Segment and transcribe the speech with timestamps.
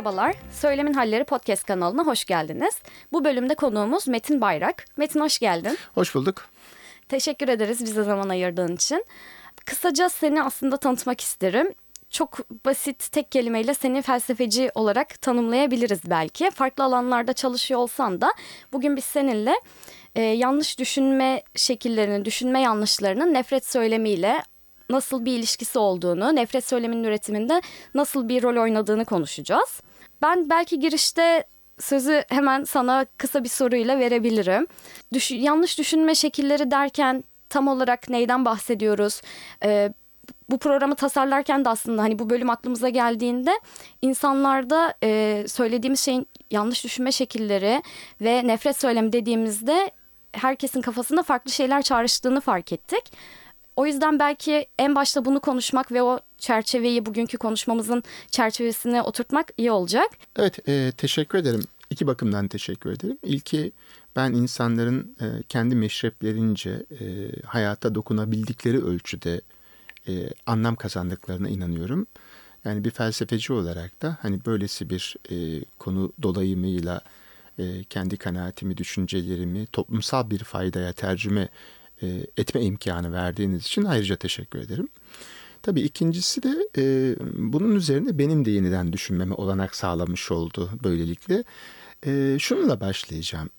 [0.00, 2.74] Merhabalar, Söylemin Halleri Podcast kanalına hoş geldiniz.
[3.12, 4.84] Bu bölümde konuğumuz Metin Bayrak.
[4.96, 5.78] Metin hoş geldin.
[5.94, 6.48] Hoş bulduk.
[7.08, 9.04] Teşekkür ederiz bize zaman ayırdığın için.
[9.64, 11.74] Kısaca seni aslında tanıtmak isterim.
[12.10, 16.50] Çok basit tek kelimeyle seni felsefeci olarak tanımlayabiliriz belki.
[16.50, 18.32] Farklı alanlarda çalışıyor olsan da
[18.72, 19.54] bugün biz seninle
[20.14, 24.42] e, yanlış düşünme şekillerini, düşünme yanlışlarının nefret söylemiyle
[24.90, 27.62] nasıl bir ilişkisi olduğunu, nefret söyleminin üretiminde
[27.94, 29.80] nasıl bir rol oynadığını konuşacağız.
[30.22, 31.44] Ben belki girişte
[31.78, 34.66] sözü hemen sana kısa bir soruyla verebilirim.
[35.12, 39.20] Düş yanlış düşünme şekilleri derken tam olarak neyden bahsediyoruz?
[39.64, 39.92] Ee,
[40.50, 43.50] bu programı tasarlarken de aslında hani bu bölüm aklımıza geldiğinde
[44.02, 47.82] insanlarda e, söylediğimiz şeyin yanlış düşünme şekilleri
[48.20, 49.90] ve nefret söylemi dediğimizde
[50.32, 53.12] herkesin kafasında farklı şeyler çağrıştığını fark ettik.
[53.76, 59.70] O yüzden belki en başta bunu konuşmak ve o çerçeveyi bugünkü konuşmamızın çerçevesine oturtmak iyi
[59.70, 60.10] olacak.
[60.36, 61.64] Evet, e, teşekkür ederim.
[61.90, 63.18] İki bakımdan teşekkür ederim.
[63.22, 63.72] İlki
[64.16, 69.40] ben insanların e, kendi meşreplerince e, hayata dokunabildikleri ölçüde
[70.08, 72.06] e, anlam kazandıklarına inanıyorum.
[72.64, 77.00] Yani bir felsefeci olarak da hani böylesi bir e, konu dolayımıyla
[77.58, 81.48] e, kendi kanaatimi, düşüncelerimi toplumsal bir faydaya tercüme
[82.02, 84.88] e, etme imkanı verdiğiniz için ayrıca teşekkür ederim.
[85.62, 87.14] Tabii ikincisi de e,
[87.52, 91.44] bunun üzerine benim de yeniden düşünmeme olanak sağlamış oldu böylelikle.
[92.06, 93.50] E, şununla başlayacağım.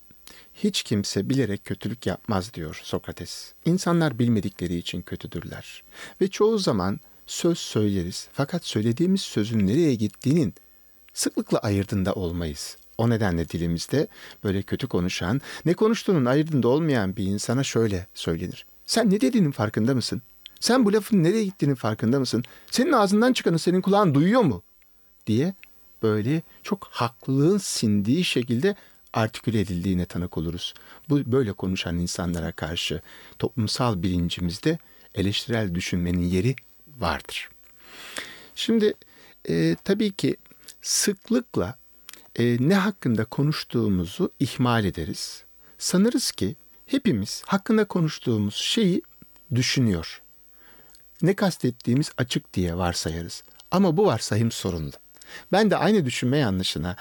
[0.53, 3.53] Hiç kimse bilerek kötülük yapmaz diyor Sokrates.
[3.65, 5.83] İnsanlar bilmedikleri için kötüdürler.
[6.21, 10.53] Ve çoğu zaman söz söyleriz fakat söylediğimiz sözün nereye gittiğinin
[11.13, 12.77] sıklıkla ayırdında olmayız.
[12.97, 14.07] O nedenle dilimizde
[14.43, 18.65] böyle kötü konuşan, ne konuştuğunun ayırdında olmayan bir insana şöyle söylenir.
[18.85, 20.21] Sen ne dediğinin farkında mısın?
[20.61, 22.43] Sen bu lafın nereye gittiğinin farkında mısın?
[22.71, 24.63] Senin ağzından çıkanı senin kulağın duyuyor mu?
[25.27, 25.53] diye
[26.03, 28.75] böyle çok haklılığın sindiği şekilde
[29.13, 30.73] artiküle edildiğine tanık oluruz.
[31.09, 33.01] Bu böyle konuşan insanlara karşı
[33.39, 34.77] toplumsal bilincimizde
[35.15, 36.55] eleştirel düşünmenin yeri
[36.99, 37.49] vardır.
[38.55, 38.93] Şimdi
[39.49, 40.37] e, tabii ki
[40.81, 41.77] sıklıkla
[42.35, 45.43] e, ne hakkında konuştuğumuzu ihmal ederiz.
[45.77, 49.01] Sanırız ki hepimiz hakkında konuştuğumuz şeyi
[49.55, 50.21] düşünüyor.
[51.21, 53.43] Ne kastettiğimiz açık diye varsayarız.
[53.71, 54.91] Ama bu varsayım sorunlu.
[55.51, 56.95] Ben de aynı düşünme yanlışına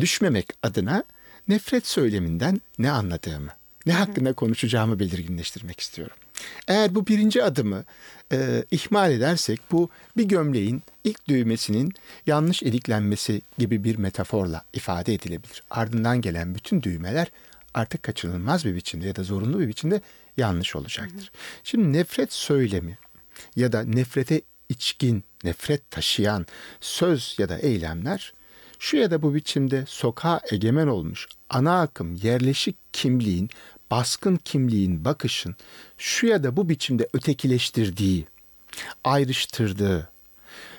[0.00, 1.04] düşmemek adına
[1.48, 3.50] nefret söyleminden ne anladığımı,
[3.86, 6.16] ne hakkında konuşacağımı belirginleştirmek istiyorum.
[6.68, 7.84] Eğer bu birinci adımı
[8.32, 11.92] e, ihmal edersek bu bir gömleğin ilk düğmesinin
[12.26, 15.62] yanlış ediklenmesi gibi bir metaforla ifade edilebilir.
[15.70, 17.28] Ardından gelen bütün düğmeler
[17.74, 20.00] artık kaçınılmaz bir biçimde ya da zorunlu bir biçimde
[20.36, 21.30] yanlış olacaktır.
[21.64, 22.98] Şimdi nefret söylemi
[23.56, 26.46] ya da nefrete içkin, nefret taşıyan
[26.80, 28.32] söz ya da eylemler
[28.78, 33.50] şu ya da bu biçimde sokağa egemen olmuş ana akım yerleşik kimliğin
[33.90, 35.56] baskın kimliğin bakışın
[35.98, 38.26] şu ya da bu biçimde ötekileştirdiği,
[39.04, 40.08] ayrıştırdığı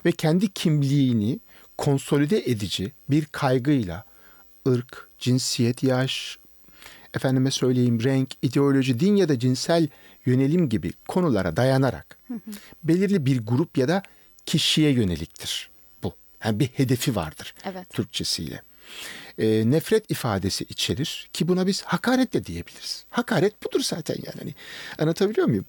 [0.05, 1.39] ve kendi kimliğini
[1.77, 4.05] konsolide edici bir kaygıyla
[4.67, 6.39] ırk, cinsiyet, yaş,
[7.13, 9.87] efendime söyleyeyim renk, ideoloji, din ya da cinsel
[10.29, 12.17] yönelim gibi konulara dayanarak
[12.83, 14.03] belirli bir grup ya da
[14.45, 15.69] kişiye yöneliktir
[16.03, 16.13] bu.
[16.43, 17.89] Yani bir hedefi vardır evet.
[17.89, 18.61] Türkçesiyle
[19.39, 23.05] e, nefret ifadesi içerir ki buna biz hakaret de diyebiliriz.
[23.09, 24.35] Hakaret budur zaten yani.
[24.39, 24.55] Hani,
[24.99, 25.65] anlatabiliyor muyum?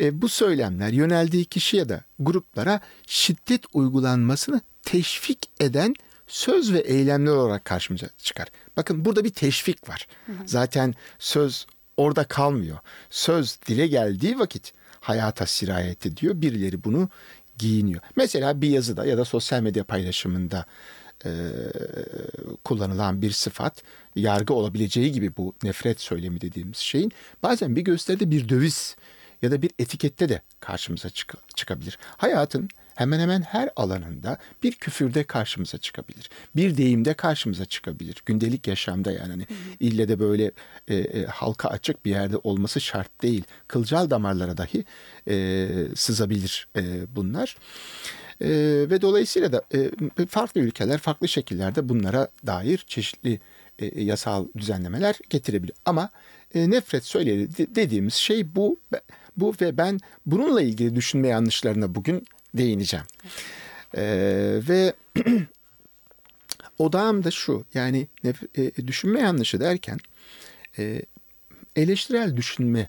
[0.00, 5.94] E, bu söylemler yöneldiği kişi ya da gruplara şiddet uygulanmasını teşvik eden
[6.26, 8.48] söz ve eylemler olarak karşımıza çıkar.
[8.76, 10.06] Bakın burada bir teşvik var.
[10.26, 10.36] Hı hı.
[10.46, 11.66] Zaten söz
[12.00, 12.78] orada kalmıyor.
[13.10, 16.34] Söz dile geldiği vakit hayata sirayet ediyor.
[16.42, 17.08] Birileri bunu
[17.58, 18.00] giyiniyor.
[18.16, 20.64] Mesela bir yazıda ya da sosyal medya paylaşımında
[21.24, 21.30] e,
[22.64, 23.82] kullanılan bir sıfat
[24.16, 27.12] yargı olabileceği gibi bu nefret söylemi dediğimiz şeyin
[27.42, 28.96] bazen bir gösteride bir döviz
[29.42, 31.98] ya da bir etikette de karşımıza çık- çıkabilir.
[32.16, 32.68] Hayatın
[33.00, 36.30] hemen hemen her alanında bir küfürde karşımıza çıkabilir.
[36.56, 38.22] Bir deyimde karşımıza çıkabilir.
[38.26, 39.46] Gündelik yaşamda yani hani
[39.80, 40.50] ille de böyle
[40.88, 43.44] e, e, halka açık bir yerde olması şart değil.
[43.68, 44.84] Kılcal damarlara dahi
[45.28, 47.56] e, sızabilir e, bunlar.
[48.40, 48.48] E,
[48.90, 49.90] ve dolayısıyla da e,
[50.26, 53.40] farklı ülkeler farklı şekillerde bunlara dair çeşitli
[53.78, 55.74] e, yasal düzenlemeler getirebilir.
[55.84, 56.10] Ama
[56.54, 58.80] e, nefret söyleri dediğimiz şey bu
[59.36, 63.06] bu ve ben bununla ilgili düşünme yanlışlarına bugün değineceğim.
[63.96, 64.02] E,
[64.68, 64.94] ve
[66.78, 68.06] odağım da şu yani
[68.56, 69.98] e, düşünme yanlışı derken
[70.78, 71.02] e,
[71.76, 72.88] eleştirel düşünme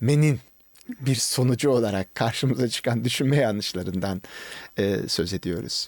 [0.00, 0.40] menin
[0.88, 4.22] bir sonucu olarak karşımıza çıkan düşünme yanlışlarından
[4.78, 5.86] e, söz ediyoruz.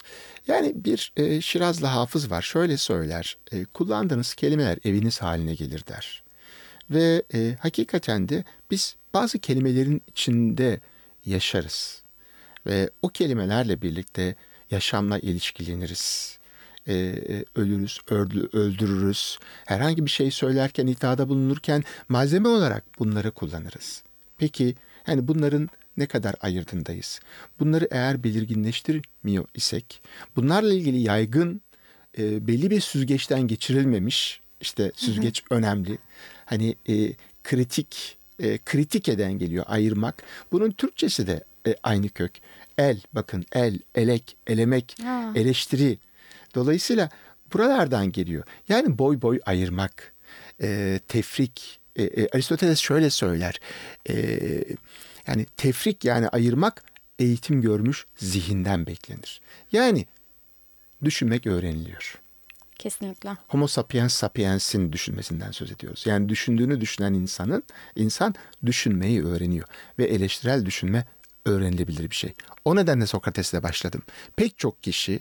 [0.48, 6.22] Yani bir e, Şirazlı hafız var şöyle söyler e, kullandığınız kelimeler eviniz haline gelir der.
[6.90, 10.80] Ve e, hakikaten de biz bazı kelimelerin içinde
[11.26, 12.02] yaşarız.
[12.66, 14.34] Ve o kelimelerle birlikte
[14.70, 16.38] yaşamla ilişkileniriz.
[16.86, 19.38] E, e, ölürüz, öldü, öldürürüz.
[19.64, 24.02] Herhangi bir şey söylerken, iddiada bulunurken malzeme olarak bunları kullanırız.
[24.38, 24.74] Peki
[25.06, 27.20] yani bunların ne kadar ayırdındayız?
[27.60, 30.02] Bunları eğer belirginleştirmiyor isek,
[30.36, 31.60] bunlarla ilgili yaygın
[32.18, 35.98] e, belli bir süzgeçten geçirilmemiş, işte süzgeç önemli.
[36.44, 37.12] Hani e,
[37.44, 40.22] kritik e, kritik eden geliyor ayırmak.
[40.52, 42.32] Bunun Türkçesi de e, aynı kök.
[42.78, 45.32] El bakın el, elek, elemek, Ha.
[45.34, 45.98] eleştiri.
[46.54, 47.10] Dolayısıyla
[47.52, 48.44] buralardan geliyor.
[48.68, 50.12] Yani boy boy ayırmak,
[50.62, 51.80] e, tefrik.
[51.96, 53.60] E, e, Aristoteles şöyle söyler.
[54.08, 54.14] E,
[55.26, 56.82] yani tefrik yani ayırmak
[57.18, 59.40] eğitim görmüş zihinden beklenir.
[59.72, 60.06] Yani
[61.04, 62.20] düşünmek öğreniliyor.
[62.78, 63.36] Kesinlikle.
[63.48, 66.06] Homo sapiens sapiens'in düşünmesinden söz ediyoruz.
[66.06, 67.62] Yani düşündüğünü düşünen insanın
[67.96, 68.34] insan
[68.66, 69.68] düşünmeyi öğreniyor
[69.98, 71.06] ve eleştirel düşünme
[71.46, 72.32] öğrenilebilir bir şey.
[72.64, 74.02] O nedenle Sokrates'le başladım.
[74.36, 75.20] Pek çok kişi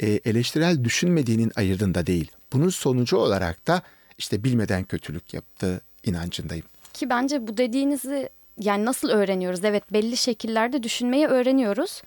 [0.00, 2.30] e, eleştirel düşünmediğinin ayırdığında değil.
[2.52, 3.82] Bunun sonucu olarak da
[4.18, 6.64] işte bilmeden kötülük yaptığı inancındayım.
[6.94, 8.28] Ki bence bu dediğinizi
[8.60, 9.64] yani nasıl öğreniyoruz?
[9.64, 12.02] Evet belli şekillerde düşünmeyi öğreniyoruz.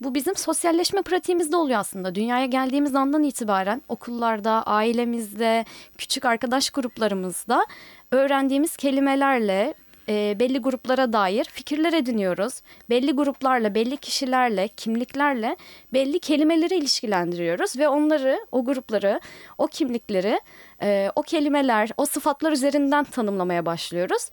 [0.00, 2.14] Bu bizim sosyalleşme pratiğimizde oluyor aslında.
[2.14, 5.64] Dünyaya geldiğimiz andan itibaren okullarda, ailemizde,
[5.98, 7.66] küçük arkadaş gruplarımızda
[8.10, 9.74] öğrendiğimiz kelimelerle
[10.10, 12.62] e, belli gruplara dair fikirler ediniyoruz.
[12.90, 15.56] Belli gruplarla, belli kişilerle, kimliklerle
[15.92, 19.20] belli kelimeleri ilişkilendiriyoruz ve onları, o grupları,
[19.58, 20.40] o kimlikleri,
[20.82, 24.30] e, o kelimeler, o sıfatlar üzerinden tanımlamaya başlıyoruz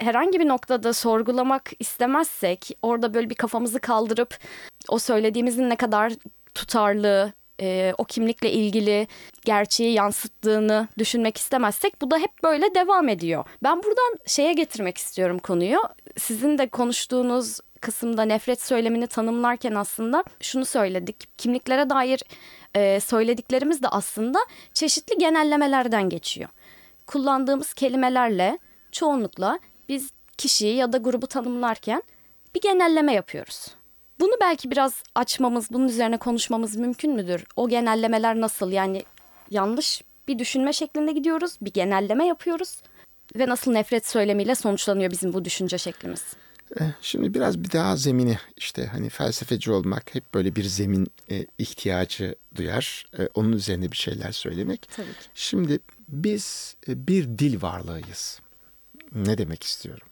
[0.00, 4.38] herhangi bir noktada sorgulamak istemezsek, orada böyle bir kafamızı kaldırıp
[4.88, 6.12] o söylediğimizin ne kadar
[6.54, 9.06] tutarlı, e, o kimlikle ilgili
[9.44, 13.44] gerçeği yansıttığını düşünmek istemezsek bu da hep böyle devam ediyor.
[13.62, 15.78] Ben buradan şeye getirmek istiyorum konuyu.
[16.18, 21.38] Sizin de konuştuğunuz kısımda nefret söylemini tanımlarken aslında şunu söyledik.
[21.38, 22.22] Kimliklere dair
[22.74, 24.38] e, söylediklerimiz de aslında
[24.74, 26.48] çeşitli genellemelerden geçiyor.
[27.06, 28.58] Kullandığımız kelimelerle
[28.92, 29.58] çoğunlukla
[29.88, 32.02] biz kişiyi ya da grubu tanımlarken
[32.54, 33.79] bir genelleme yapıyoruz.
[34.20, 37.44] Bunu belki biraz açmamız, bunun üzerine konuşmamız mümkün müdür?
[37.56, 38.72] O genellemeler nasıl?
[38.72, 39.04] Yani
[39.50, 42.82] yanlış bir düşünme şeklinde gidiyoruz, bir genelleme yapıyoruz
[43.36, 46.24] ve nasıl nefret söylemiyle sonuçlanıyor bizim bu düşünce şeklimiz?
[46.80, 51.46] Eh, Şimdi biraz bir daha zemini işte hani felsefeci olmak hep böyle bir zemin e,
[51.58, 53.06] ihtiyacı duyar.
[53.18, 54.88] E, onun üzerine bir şeyler söylemek.
[54.96, 55.28] Tabii ki.
[55.34, 55.78] Şimdi
[56.08, 58.40] biz e, bir dil varlığıyız.
[59.14, 60.06] Ne demek istiyorum?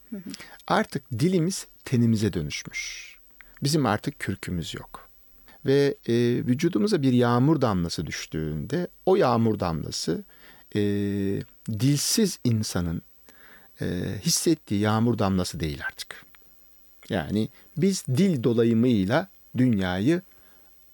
[0.67, 3.18] Artık dilimiz tenimize dönüşmüş.
[3.63, 5.09] Bizim artık kürkümüz yok.
[5.67, 6.15] Ve e,
[6.47, 10.25] vücudumuza bir yağmur damlası düştüğünde o yağmur damlası
[10.75, 10.81] e,
[11.71, 13.03] dilsiz insanın
[13.81, 13.87] e,
[14.23, 16.25] hissettiği yağmur damlası değil artık.
[17.09, 20.23] Yani biz dil dolayımıyla dünyayı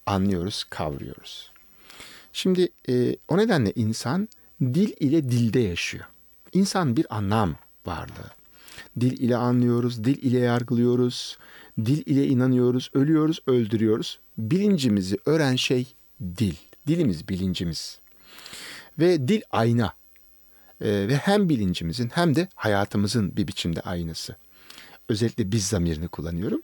[0.05, 1.51] anlıyoruz, kavruyoruz.
[2.33, 4.29] Şimdi e, o nedenle insan
[4.61, 6.05] dil ile dilde yaşıyor.
[6.53, 8.34] İnsan bir anlam varlığı.
[8.99, 11.37] Dil ile anlıyoruz, dil ile yargılıyoruz,
[11.85, 14.19] dil ile inanıyoruz, ölüyoruz, öldürüyoruz.
[14.37, 16.55] Bilincimizi öğren şey dil.
[16.87, 17.99] Dilimiz bilincimiz.
[18.99, 19.93] Ve dil ayna.
[20.81, 24.35] E, ve hem bilincimizin hem de hayatımızın bir biçimde aynası.
[25.09, 26.61] Özellikle biz zamirini kullanıyorum.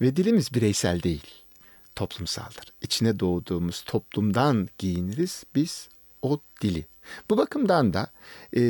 [0.00, 1.26] Ve dilimiz bireysel değil,
[1.96, 2.64] toplumsaldır.
[2.82, 5.88] İçine doğduğumuz toplumdan giyiniriz biz
[6.22, 6.86] o dili.
[7.30, 8.10] Bu bakımdan da
[8.52, 8.60] e,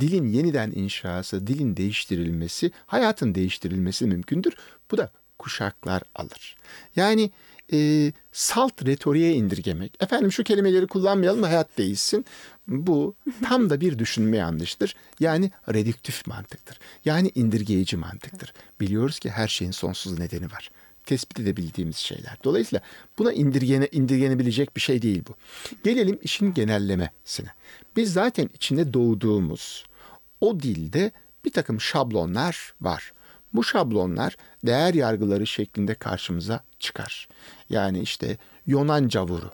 [0.00, 4.54] dilin yeniden inşası, dilin değiştirilmesi, hayatın değiştirilmesi mümkündür.
[4.90, 6.56] Bu da kuşaklar alır.
[6.96, 7.30] Yani
[7.72, 10.02] e, salt retoriğe indirgemek.
[10.02, 12.24] Efendim şu kelimeleri kullanmayalım hayat değişsin.
[12.68, 13.14] Bu
[13.48, 14.96] tam da bir düşünme yanlıştır.
[15.20, 16.78] Yani redüktif mantıktır.
[17.04, 18.52] Yani indirgeyici mantıktır.
[18.80, 20.70] Biliyoruz ki her şeyin sonsuz nedeni var.
[21.08, 22.36] Tespit edebildiğimiz şeyler.
[22.44, 22.84] Dolayısıyla
[23.18, 25.34] buna indirgene, indirgenebilecek bir şey değil bu.
[25.84, 27.48] Gelelim işin genellemesine.
[27.96, 29.84] Biz zaten içinde doğduğumuz
[30.40, 31.10] o dilde
[31.44, 33.12] bir takım şablonlar var.
[33.52, 34.36] Bu şablonlar
[34.66, 37.28] değer yargıları şeklinde karşımıza çıkar.
[37.70, 38.36] Yani işte
[38.66, 39.50] Yunan cavuru.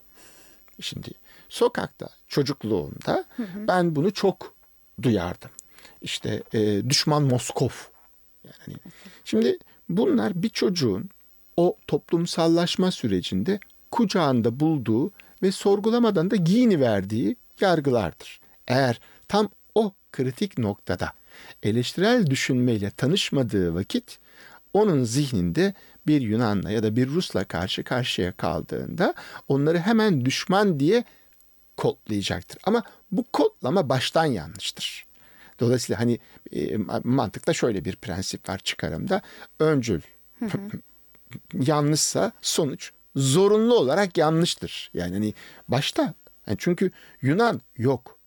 [0.81, 1.11] Şimdi
[1.49, 3.25] sokakta çocukluğumda
[3.57, 4.55] ben bunu çok
[5.03, 5.51] duyardım.
[6.03, 7.71] İşte e, düşman Moskov.
[8.45, 8.79] Yani
[9.25, 9.59] şimdi
[9.89, 11.11] bunlar bir çocuğun
[11.57, 13.59] o toplumsallaşma sürecinde
[13.91, 18.41] kucağında bulduğu ve sorgulamadan da giyini verdiği yargılardır.
[18.69, 21.13] Eğer tam o kritik noktada
[21.63, 24.19] eleştirel düşünmeyle tanışmadığı vakit
[24.73, 25.75] onun zihninde
[26.07, 29.15] bir Yunan'la ya da bir Rus'la karşı karşıya kaldığında
[29.49, 31.05] onları hemen düşman diye
[31.77, 32.59] kodlayacaktır.
[32.65, 32.83] Ama
[33.13, 35.07] bu kodlama baştan yanlıştır.
[35.61, 36.19] Dolayısıyla hani
[36.53, 39.23] e, mantıkta şöyle bir prensip var çıkarımda.
[39.59, 40.01] Öncül
[41.55, 44.91] yanlışsa sonuç zorunlu olarak yanlıştır.
[44.95, 45.35] Yani hani
[45.69, 46.15] başta
[46.47, 46.91] yani çünkü
[47.23, 48.19] Yunan yok.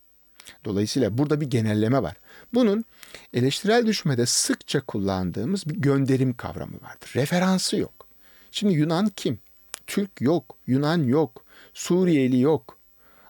[0.65, 2.15] Dolayısıyla burada bir genelleme var.
[2.53, 2.85] Bunun
[3.33, 7.11] eleştirel düşmede sıkça kullandığımız bir gönderim kavramı vardır.
[7.15, 8.07] Referansı yok.
[8.51, 9.39] Şimdi Yunan kim?
[9.87, 12.77] Türk yok, Yunan yok, Suriyeli yok.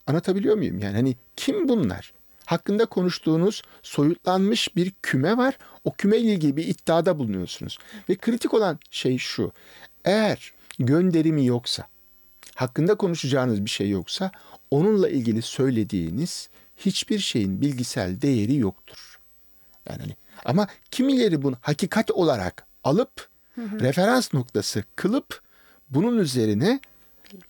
[0.08, 0.80] Anlatabiliyor muyum?
[0.80, 2.14] Yani hani kim bunlar?
[2.48, 5.58] Hakkında konuştuğunuz soyutlanmış bir küme var.
[5.84, 7.78] O küme ile ilgili bir iddiada bulunuyorsunuz.
[8.10, 9.52] Ve kritik olan şey şu.
[10.06, 11.88] Eğer gönderimi yoksa,
[12.56, 14.32] hakkında konuşacağınız bir şey yoksa
[14.72, 19.20] onunla ilgili söylediğiniz hiçbir şeyin bilgisel değeri yoktur.
[19.90, 25.42] Yani hani, ama kimileri bunu hakikat olarak alıp referans noktası kılıp
[25.90, 26.80] bunun üzerine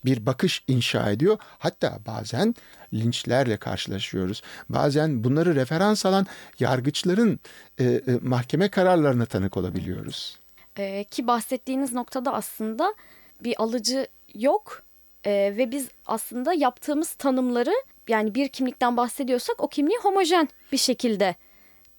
[0.06, 1.38] bir bakış inşa ediyor.
[1.60, 2.56] Hatta bazen
[2.94, 4.42] linçlerle karşılaşıyoruz.
[4.70, 6.28] Bazen bunları referans alan
[6.60, 7.40] yargıçların
[7.78, 10.40] e, e, mahkeme kararlarına tanık olabiliyoruz.
[10.80, 12.96] Ee, ki bahsettiğiniz noktada aslında
[13.44, 14.88] bir alıcı yok
[15.26, 17.74] Ee, ve biz aslında yaptığımız tanımları
[18.08, 21.36] yani bir kimlikten bahsediyorsak o kimliği homojen bir şekilde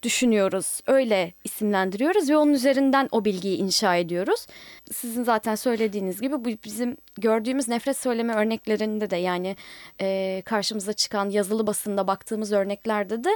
[0.02, 0.80] düşünüyoruz.
[0.86, 4.46] Öyle isimlendiriyoruz ve onun üzerinden o bilgiyi inşa ediyoruz.
[4.92, 9.56] Sizin zaten söylediğiniz gibi bu bizim gördüğümüz nefret söyleme örneklerinde de yani
[10.00, 13.30] e, karşımıza çıkan yazılı basında baktığımız örneklerde de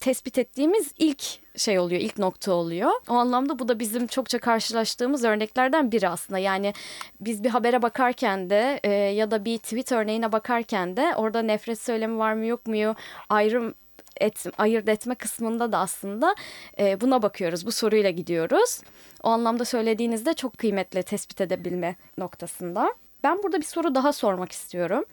[0.00, 1.24] tespit ettiğimiz ilk
[1.56, 2.90] şey oluyor, ilk nokta oluyor.
[3.08, 6.38] O anlamda bu da bizim çokça karşılaştığımız örneklerden biri aslında.
[6.38, 6.72] Yani
[7.20, 11.80] biz bir habere bakarken de e, ya da bir tweet örneğine bakarken de orada nefret
[11.80, 12.94] söylemi var mı yok mu
[13.28, 13.74] ayrım
[14.20, 16.34] et, ayırt etme kısmında da aslında
[16.78, 17.66] e, buna bakıyoruz.
[17.66, 18.80] Bu soruyla gidiyoruz.
[19.22, 22.94] O anlamda söylediğinizde çok kıymetli tespit edebilme noktasında.
[23.24, 25.04] Ben burada bir soru daha sormak istiyorum.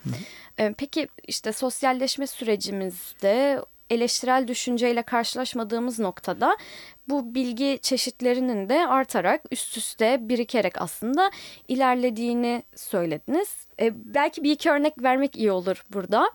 [0.58, 6.58] E, peki işte sosyalleşme sürecimizde eleştirel düşünceyle karşılaşmadığımız noktada
[7.10, 11.32] bu bilgi çeşitlerinin de artarak üst üste birikerek aslında
[11.68, 13.56] ilerlediğini söylediniz.
[13.82, 16.32] E, belki bir iki örnek vermek iyi olur burada.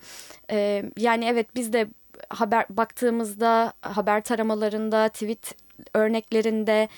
[0.51, 1.87] E, yani evet biz de
[2.29, 5.55] haber baktığımızda haber taramalarında, tweet
[5.95, 6.89] örneklerinde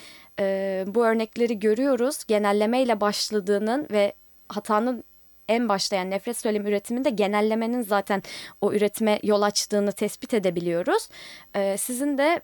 [0.41, 2.25] e, bu örnekleri görüyoruz.
[2.25, 4.13] Genellemeyle başladığının ve
[4.49, 5.05] hatanın
[5.49, 8.23] en başlayan nefret söylemi üretiminde genellemenin zaten
[8.61, 11.09] o üretime yol açtığını tespit edebiliyoruz.
[11.55, 12.41] E, sizin de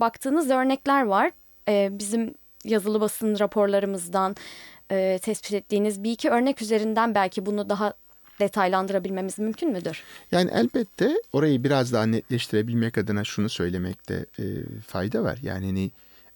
[0.00, 1.32] baktığınız örnekler var.
[1.68, 4.36] E, bizim yazılı basın raporlarımızdan
[4.90, 7.94] e, tespit ettiğiniz bir iki örnek üzerinden belki bunu daha
[8.40, 10.02] detaylandırabilmemiz mümkün müdür?
[10.32, 14.44] Yani elbette orayı biraz daha netleştirebilmek adına şunu söylemekte e,
[14.86, 15.38] fayda var.
[15.42, 15.90] Yani hani,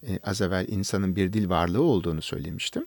[0.06, 2.86] e, az evvel insanın bir dil varlığı olduğunu söylemiştim.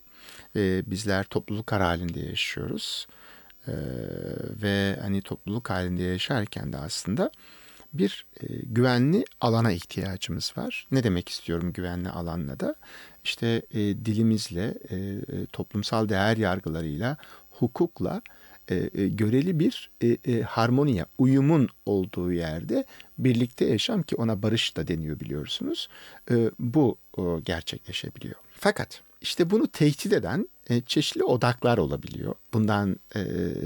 [0.56, 3.08] E, bizler topluluk halinde yaşıyoruz.
[3.68, 3.74] E,
[4.62, 7.32] ve hani topluluk halinde yaşarken de aslında
[7.94, 10.88] bir e, güvenli alana ihtiyacımız var.
[10.92, 12.76] Ne demek istiyorum güvenli alanla da?
[13.24, 17.18] İşte e, dilimizle, e, e, toplumsal değer yargılarıyla,
[17.52, 18.41] hukukla e,
[18.76, 22.86] e, göreli bir e, e, harmoniye, uyumun olduğu yerde
[23.18, 25.90] birlikte yaşam ki ona barış da deniyor biliyorsunuz.
[26.32, 28.36] E, bu o, gerçekleşebiliyor.
[28.54, 32.36] Fakat işte bunu tehdit eden e, çeşitli odaklar olabiliyor.
[32.54, 33.22] Bundan e,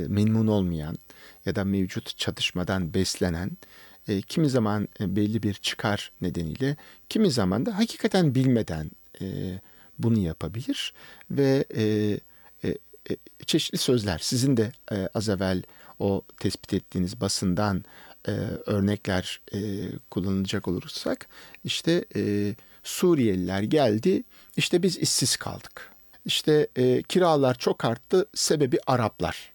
[0.07, 0.97] memnun olmayan
[1.45, 3.51] ya da mevcut çatışmadan beslenen,
[4.07, 6.75] e, kimi zaman e, belli bir çıkar nedeniyle,
[7.09, 9.25] kimi zaman da hakikaten bilmeden e,
[10.00, 10.93] bunu yapabilir
[11.31, 11.83] ve e,
[13.09, 15.63] e, çeşitli sözler sizin de e, az evvel
[16.00, 17.83] o tespit ettiğiniz basından
[18.27, 18.31] e,
[18.65, 19.59] örnekler e,
[20.12, 21.27] kullanılacak olursak
[21.63, 24.24] işte e, Suriyeliler geldi
[24.57, 25.95] işte biz işsiz kaldık
[26.25, 29.53] işte e, kiralar çok arttı sebebi Araplar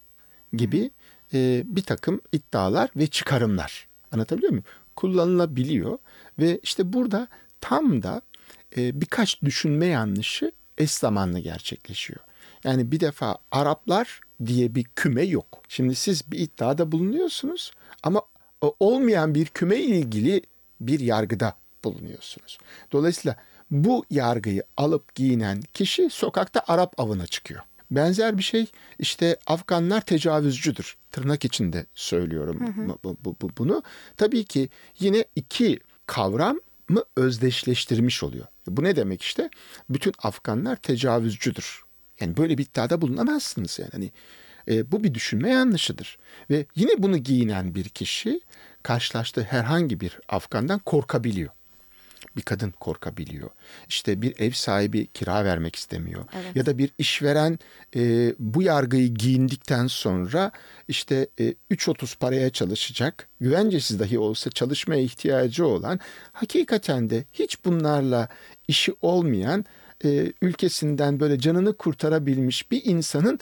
[0.52, 0.90] gibi
[1.34, 4.64] e, bir takım iddialar ve çıkarımlar anlatabiliyor muyum?
[4.96, 5.98] Kullanılabiliyor
[6.38, 7.28] ve işte burada
[7.60, 8.22] tam da
[8.76, 12.20] e, birkaç düşünme yanlışı eş zamanlı gerçekleşiyor.
[12.64, 15.62] Yani bir defa Araplar diye bir küme yok.
[15.68, 18.22] Şimdi siz bir iddiada bulunuyorsunuz ama
[18.80, 20.42] olmayan bir küme ilgili
[20.80, 22.58] bir yargıda bulunuyorsunuz.
[22.92, 23.36] Dolayısıyla
[23.70, 27.60] bu yargıyı alıp giyinen kişi sokakta Arap avına çıkıyor.
[27.90, 28.66] Benzer bir şey
[28.98, 30.96] işte Afganlar tecavüzcüdür.
[31.10, 32.96] Tırnak içinde söylüyorum hı hı.
[33.04, 33.82] Bu, bu, bu, bunu.
[34.16, 38.46] Tabii ki yine iki kavram mı özdeşleştirmiş oluyor.
[38.66, 39.50] Bu ne demek işte?
[39.90, 41.82] Bütün Afganlar tecavüzcüdür.
[42.20, 43.90] Yani böyle bir iddiada bulunamazsınız yani.
[43.92, 44.10] Hani,
[44.68, 46.18] e, bu bir düşünme yanlışıdır.
[46.50, 48.40] Ve yine bunu giyinen bir kişi
[48.82, 51.50] karşılaştığı herhangi bir Afgandan korkabiliyor.
[52.36, 53.50] bir kadın korkabiliyor.
[53.88, 56.24] İşte bir ev sahibi kira vermek istemiyor.
[56.34, 56.56] Evet.
[56.56, 57.58] Ya da bir işveren
[57.96, 60.50] e, bu yargıyı giyindikten sonra
[60.88, 63.28] işte e, 3.30 paraya çalışacak.
[63.40, 66.00] Güvencesiz dahi olsa çalışmaya ihtiyacı olan
[66.32, 68.28] hakikaten de hiç bunlarla
[68.68, 69.64] işi olmayan
[70.04, 73.38] e, ülkesinden böyle canını kurtarabilmiş bir insanın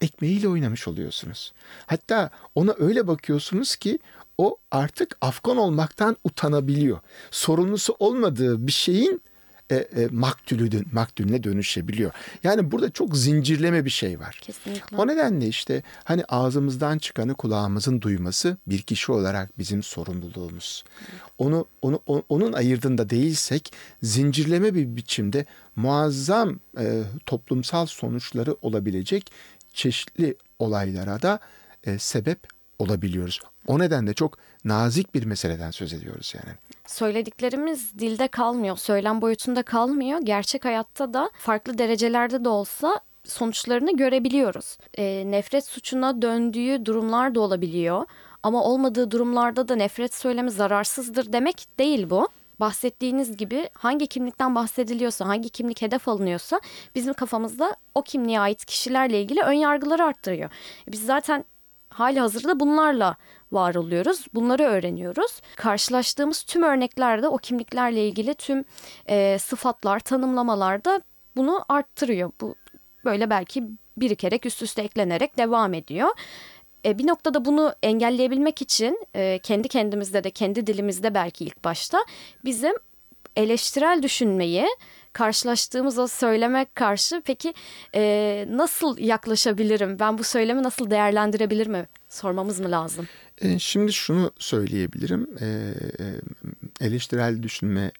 [0.00, 1.52] ekmeğiyle oynamış oluyorsunuz.
[1.86, 3.98] Hatta ona öyle bakıyorsunuz ki
[4.38, 6.98] o artık Afgan olmaktan utanabiliyor.
[7.30, 9.22] Sorumlusu olmadığı bir şeyin
[9.72, 12.12] e, e, maktulü, dön- maktulüne dönüşebiliyor.
[12.44, 14.38] Yani burada çok zincirleme bir şey var.
[14.42, 14.96] Kesinlikle.
[14.96, 20.84] O nedenle işte hani ağzımızdan çıkanı kulağımızın duyması bir kişi olarak bizim sorumluluğumuz.
[21.38, 29.32] Onu, onu o- onun ayırdığında değilsek zincirleme bir biçimde muazzam e, toplumsal sonuçları olabilecek
[29.72, 31.38] çeşitli olaylara da
[31.84, 32.38] e, sebep
[32.78, 33.40] olabiliyoruz.
[33.66, 36.56] O nedenle çok nazik bir meseleden söz ediyoruz yani.
[36.86, 40.20] Söylediklerimiz dilde kalmıyor, söylem boyutunda kalmıyor.
[40.22, 44.78] Gerçek hayatta da farklı derecelerde de olsa sonuçlarını görebiliyoruz.
[44.98, 48.06] E, nefret suçuna döndüğü durumlar da olabiliyor.
[48.42, 52.28] Ama olmadığı durumlarda da nefret söylemi zararsızdır demek değil bu.
[52.60, 56.60] Bahsettiğiniz gibi hangi kimlikten bahsediliyorsa, hangi kimlik hedef alınıyorsa
[56.94, 60.50] bizim kafamızda o kimliğe ait kişilerle ilgili ön yargıları arttırıyor.
[60.88, 61.44] Biz zaten
[61.92, 63.16] hali hazırda bunlarla
[63.52, 64.26] var oluyoruz.
[64.34, 65.40] Bunları öğreniyoruz.
[65.56, 68.64] Karşılaştığımız tüm örneklerde o kimliklerle ilgili tüm
[69.08, 71.00] e, sıfatlar, tanımlamalar da
[71.36, 72.32] bunu arttırıyor.
[72.40, 72.54] Bu
[73.04, 73.64] böyle belki
[73.96, 76.08] birikerek üst üste eklenerek devam ediyor.
[76.84, 81.98] E, bir noktada bunu engelleyebilmek için e, kendi kendimizde de kendi dilimizde belki ilk başta
[82.44, 82.74] bizim
[83.36, 84.66] eleştirel düşünmeyi
[85.12, 87.54] karşılaştığımız o söyleme karşı peki
[87.94, 89.98] e, nasıl yaklaşabilirim?
[89.98, 91.86] Ben bu söylemi nasıl değerlendirebilir mi?
[92.08, 93.08] Sormamız mı lazım?
[93.58, 95.28] Şimdi şunu söyleyebilirim.
[96.80, 97.92] Eleştirel düşünme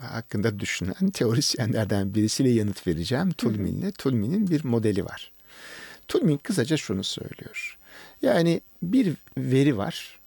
[0.00, 3.30] hakkında düşünen teorisyenlerden birisiyle yanıt vereceğim.
[3.30, 3.90] Tulmin'le.
[3.98, 5.32] Tulmin'in bir modeli var.
[6.08, 7.78] Tulmin kısaca şunu söylüyor.
[8.22, 10.18] Yani bir veri var,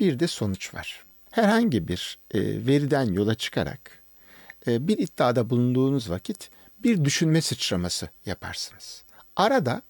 [0.00, 1.04] bir de sonuç var.
[1.30, 4.01] Herhangi bir veriden yola çıkarak
[4.66, 9.04] e, bir iddiada bulunduğunuz vakit bir düşünme sıçraması yaparsınız.
[9.36, 9.82] Arada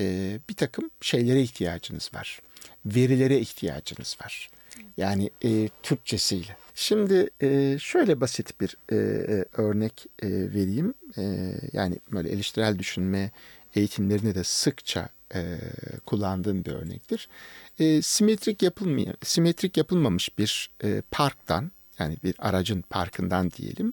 [0.00, 2.40] e, bir takım şeylere ihtiyacınız var.
[2.86, 4.50] Verilere ihtiyacınız var.
[4.96, 6.56] Yani e, Türkçesiyle.
[6.74, 10.94] Şimdi e, şöyle basit bir e, e, örnek e, vereyim.
[11.18, 13.30] E, yani böyle eleştirel düşünme
[13.74, 15.58] eğitimlerinde de sıkça e,
[16.06, 17.28] kullandığım bir örnektir.
[17.78, 23.92] E, simetrik yapılmayan, simetrik yapılmamış bir e, parktan yani bir aracın parkından diyelim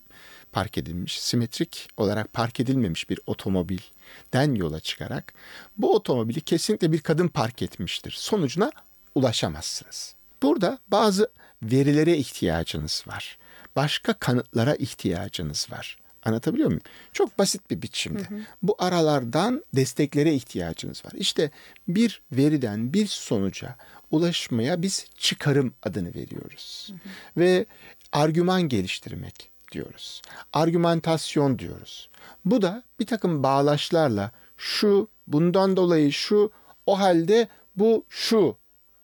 [0.52, 5.34] park edilmiş, simetrik olarak park edilmemiş bir otomobilden yola çıkarak
[5.76, 8.10] bu otomobili kesinlikle bir kadın park etmiştir.
[8.10, 8.72] Sonucuna
[9.14, 10.14] ulaşamazsınız.
[10.42, 11.30] Burada bazı
[11.62, 13.38] verilere ihtiyacınız var.
[13.76, 15.98] Başka kanıtlara ihtiyacınız var.
[16.24, 16.82] Anlatabiliyor muyum?
[17.12, 18.22] Çok basit bir biçimde.
[18.62, 21.12] Bu aralardan desteklere ihtiyacınız var.
[21.16, 21.50] İşte
[21.88, 23.76] bir veriden bir sonuca
[24.10, 26.92] ulaşmaya biz çıkarım adını veriyoruz.
[27.36, 27.66] Ve
[28.12, 30.22] argüman geliştirmek diyoruz.
[30.52, 32.08] Argümantasyon diyoruz.
[32.44, 36.50] Bu da bir takım bağlaçlarla şu, bundan dolayı şu,
[36.86, 38.56] o halde bu şu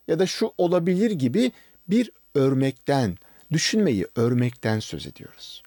[0.08, 1.52] ya da şu olabilir gibi
[1.88, 3.18] bir örmekten,
[3.52, 5.62] düşünmeyi örmekten söz ediyoruz.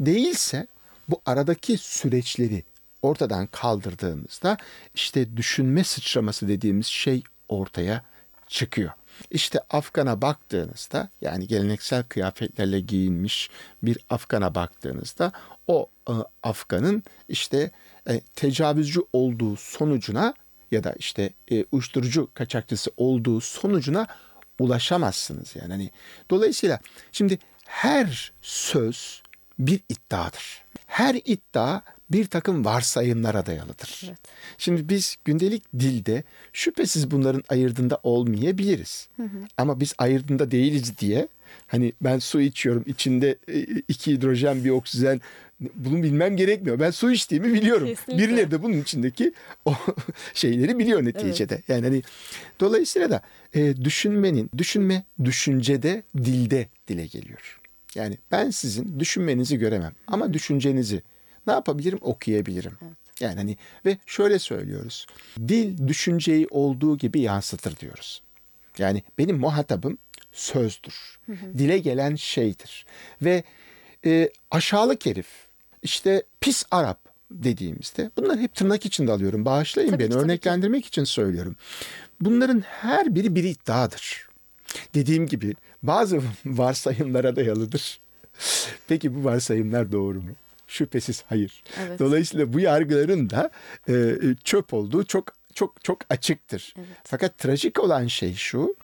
[0.00, 0.66] Değilse
[1.08, 2.62] bu aradaki süreçleri
[3.02, 4.56] ortadan kaldırdığımızda
[4.94, 8.04] işte düşünme sıçraması dediğimiz şey ortaya
[8.46, 8.90] çıkıyor.
[9.30, 13.50] İşte Afgan'a baktığınızda yani geleneksel kıyafetlerle giyinmiş
[13.82, 15.32] bir Afgan'a baktığınızda
[15.66, 17.70] o e, Afgan'ın işte
[18.08, 20.34] e, tecavüzcü olduğu sonucuna
[20.70, 24.06] ya da işte e, uyuşturucu kaçakçısı olduğu sonucuna
[24.58, 25.72] ulaşamazsınız yani.
[25.72, 25.90] Hani,
[26.30, 26.80] dolayısıyla
[27.12, 29.22] şimdi her söz
[29.58, 30.64] bir iddiadır.
[30.86, 34.02] Her iddia bir takım varsayımlara dayalıdır.
[34.08, 34.18] Evet.
[34.58, 39.08] Şimdi biz gündelik dilde şüphesiz bunların ayırdığında olmayabiliriz.
[39.56, 41.28] Ama biz ayırdığında değiliz diye
[41.66, 45.20] hani ben su içiyorum içinde e, iki hidrojen bir oksijen
[45.74, 46.80] bunu bilmem gerekmiyor.
[46.80, 47.86] Ben su içtiğimi biliyorum.
[47.86, 48.24] Kesinlikle.
[48.24, 49.32] Birileri de bunun içindeki
[49.64, 49.74] o
[50.34, 51.62] şeyleri biliyor neticede.
[51.68, 52.02] Yani hani
[52.60, 53.22] dolayısıyla da
[53.54, 57.60] e, düşünmenin düşünme düşüncede dilde dile geliyor.
[57.94, 61.02] Yani ben sizin düşünmenizi göremem ama düşüncenizi
[61.46, 61.98] ne yapabilirim?
[62.02, 62.72] Okuyabilirim.
[63.20, 65.06] Yani hani ve şöyle söylüyoruz.
[65.48, 68.22] Dil düşünceyi olduğu gibi yansıtır diyoruz.
[68.78, 69.98] Yani benim muhatabım
[70.32, 71.18] sözdür.
[71.58, 72.86] Dile gelen şeydir.
[73.22, 73.42] Ve
[74.06, 75.26] e, aşağılık herif,
[75.82, 76.98] işte pis Arap
[77.30, 79.44] dediğimizde bunları hep tırnak içinde alıyorum.
[79.44, 80.24] Bağışlayın Tabii beni ki, tabii ki.
[80.30, 81.56] örneklendirmek için söylüyorum.
[82.20, 84.28] Bunların her biri bir iddiadır.
[84.94, 88.00] Dediğim gibi bazı varsayımlara dayalıdır.
[88.88, 90.30] Peki bu varsayımlar doğru mu?
[90.74, 91.62] Şüphesiz hayır.
[91.80, 91.98] Evet.
[91.98, 93.50] Dolayısıyla bu yargıların da
[93.88, 96.74] e, çöp olduğu çok çok çok açıktır.
[96.78, 96.88] Evet.
[97.04, 98.76] Fakat trajik olan şey şu,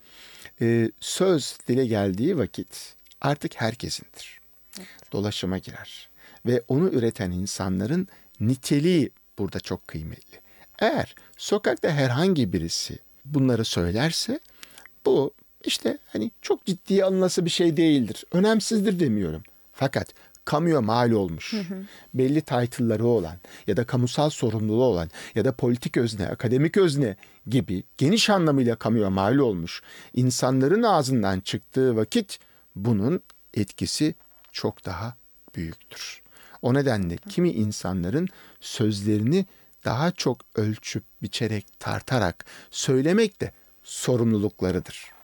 [0.61, 4.41] e, söz dile geldiği vakit artık herkesindir.
[5.13, 6.09] Dolaşıma girer
[6.47, 8.09] ve onu üreten insanların
[8.41, 10.41] niteliği burada çok kıymetli.
[10.79, 14.41] Eğer sokakta herhangi birisi bunları söylerse
[15.07, 18.25] bu işte hani çok ciddiye alınması bir şey değildir.
[18.33, 19.43] Önemsizdir demiyorum.
[19.73, 20.15] Fakat
[20.51, 21.55] kamuya mal olmuş,
[22.15, 23.37] belli title'ları olan
[23.67, 29.11] ya da kamusal sorumluluğu olan ya da politik özne, akademik özne gibi geniş anlamıyla kamuya
[29.11, 29.83] mal olmuş
[30.15, 32.39] insanların ağzından çıktığı vakit
[32.77, 33.21] bunun
[33.55, 34.15] etkisi
[34.53, 35.17] çok daha
[35.57, 36.23] büyüktür.
[36.63, 38.29] O nedenle kimi insanların
[38.61, 39.47] sözlerini
[39.85, 45.20] daha çok ölçüp biçerek tartarak söylemek de sorumluluklarıdır.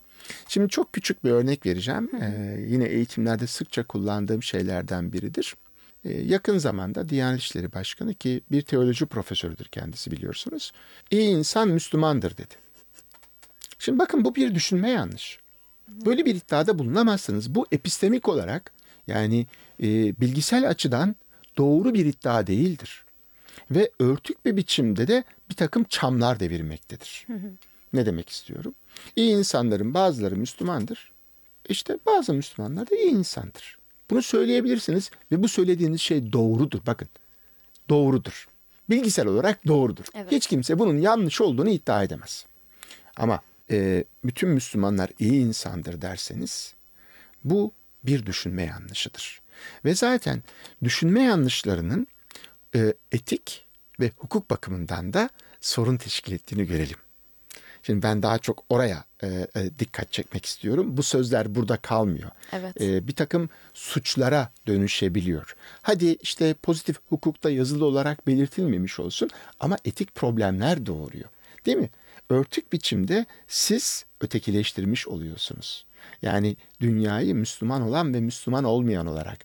[0.49, 2.11] Şimdi çok küçük bir örnek vereceğim.
[2.23, 5.57] Ee, yine eğitimlerde sıkça kullandığım şeylerden biridir.
[6.05, 10.73] Ee, yakın zamanda Diyanet İşleri Başkanı ki bir teoloji profesörüdür kendisi biliyorsunuz.
[11.11, 12.55] İyi insan Müslümandır dedi.
[13.79, 15.39] Şimdi bakın bu bir düşünme yanlış.
[15.89, 17.55] Böyle bir iddiada bulunamazsınız.
[17.55, 18.73] Bu epistemik olarak
[19.07, 19.47] yani
[19.83, 19.87] e,
[20.21, 21.17] bilgisel açıdan
[21.57, 23.05] doğru bir iddia değildir.
[23.71, 27.27] Ve örtük bir biçimde de bir takım çamlar devirmektedir.
[27.97, 28.75] Ne demek istiyorum?
[29.17, 31.13] İyi insanların bazıları Müslümandır.
[31.69, 33.79] İşte bazı Müslümanlar da iyi insandır.
[34.11, 36.81] Bunu söyleyebilirsiniz ve bu söylediğiniz şey doğrudur.
[36.87, 37.09] Bakın
[37.89, 38.49] doğrudur.
[38.91, 40.05] Bilgisel olarak doğrudur.
[40.15, 40.33] Evet.
[40.33, 42.47] Hiç kimse bunun yanlış olduğunu iddia edemez.
[43.17, 46.75] Ama e, bütün Müslümanlar iyi insandır derseniz
[47.45, 47.73] bu
[48.05, 49.41] bir düşünme yanlışıdır.
[49.85, 50.43] Ve zaten
[50.85, 52.07] düşünme yanlışlarının
[52.75, 53.67] e, etik
[54.01, 55.31] ve hukuk bakımından da
[55.61, 57.06] sorun teşkil ettiğini görelim.
[57.87, 60.97] Şimdi ben daha çok oraya e, e, dikkat çekmek istiyorum.
[60.97, 62.31] Bu sözler burada kalmıyor.
[62.53, 62.81] Evet.
[62.81, 65.57] E, bir takım suçlara dönüşebiliyor.
[65.83, 71.29] Hadi işte pozitif hukukta yazılı olarak belirtilmemiş olsun ama etik problemler doğuruyor.
[71.67, 71.91] Değil mi?
[72.31, 75.87] Örtük biçimde siz ötekileştirmiş oluyorsunuz.
[76.23, 79.39] Yani dünyayı Müslüman olan ve Müslüman olmayan olarak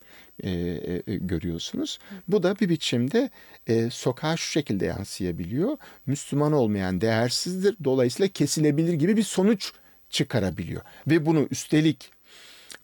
[0.43, 1.99] e, e, e, görüyorsunuz.
[2.27, 3.29] Bu da bir biçimde
[3.67, 5.77] e, sokağa şu şekilde yansıyabiliyor.
[6.05, 7.75] Müslüman olmayan değersizdir.
[7.83, 9.71] Dolayısıyla kesilebilir gibi bir sonuç
[10.09, 10.81] çıkarabiliyor.
[11.07, 12.11] Ve bunu üstelik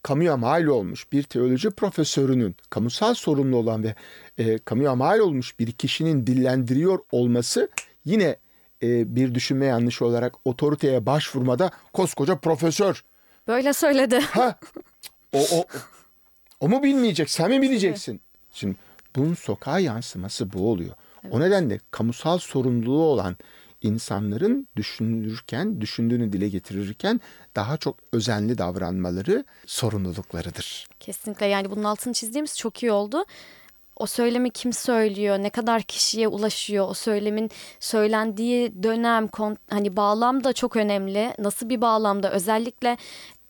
[0.02, 3.94] kamuya mal olmuş bir teoloji profesörünün kamusal sorumlu olan ve
[4.38, 7.68] e, kamuya mal olmuş bir kişinin dillendiriyor olması
[8.04, 8.36] yine
[8.82, 13.04] e, bir düşünme yanlışı olarak otoriteye başvurmada koskoca profesör
[13.48, 14.20] Böyle söyledi.
[14.20, 14.58] Ha.
[15.32, 15.64] O, o,
[16.60, 17.30] o mu bilmeyecek?
[17.30, 18.20] Sen mi bileceksin?
[18.52, 18.76] Şimdi
[19.16, 20.94] bunun sokağa yansıması bu oluyor.
[21.30, 23.36] O nedenle kamusal sorumluluğu olan
[23.82, 27.20] insanların düşünürken, düşündüğünü dile getirirken
[27.56, 30.88] daha çok özenli davranmaları sorumluluklarıdır.
[31.00, 33.24] Kesinlikle yani bunun altını çizdiğimiz çok iyi oldu.
[33.96, 39.28] O söylemi kim söylüyor, ne kadar kişiye ulaşıyor, o söylemin söylendiği dönem,
[39.70, 41.34] hani bağlam da çok önemli.
[41.38, 42.96] Nasıl bir bağlamda özellikle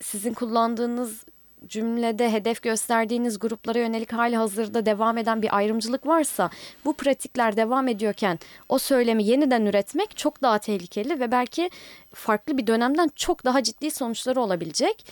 [0.02, 1.24] sizin kullandığınız
[1.66, 6.50] cümlede hedef gösterdiğiniz gruplara yönelik hali hazırda devam eden bir ayrımcılık varsa
[6.84, 11.70] bu pratikler devam ediyorken o söylemi yeniden üretmek çok daha tehlikeli ve belki
[12.14, 15.04] farklı bir dönemden çok daha ciddi sonuçları olabilecek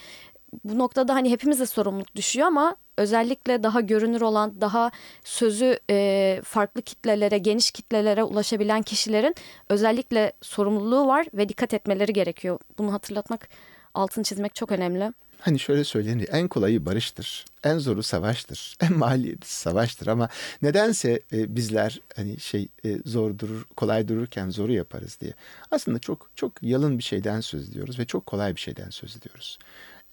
[0.64, 4.90] bu noktada hani hepimize sorumluluk düşüyor ama özellikle daha görünür olan, daha
[5.24, 9.34] sözü e, farklı kitlelere, geniş kitlelere ulaşabilen kişilerin
[9.68, 12.58] özellikle sorumluluğu var ve dikkat etmeleri gerekiyor.
[12.78, 13.48] Bunu hatırlatmak,
[13.94, 15.12] altını çizmek çok önemli.
[15.40, 20.28] Hani şöyle söyleyeyim en kolayı barıştır, en zoru savaştır, en maliyeti savaştır ama
[20.62, 25.32] nedense e, bizler hani şey e, zor durur, kolay dururken zoru yaparız diye.
[25.70, 29.58] Aslında çok çok yalın bir şeyden söz ediyoruz ve çok kolay bir şeyden söz ediyoruz.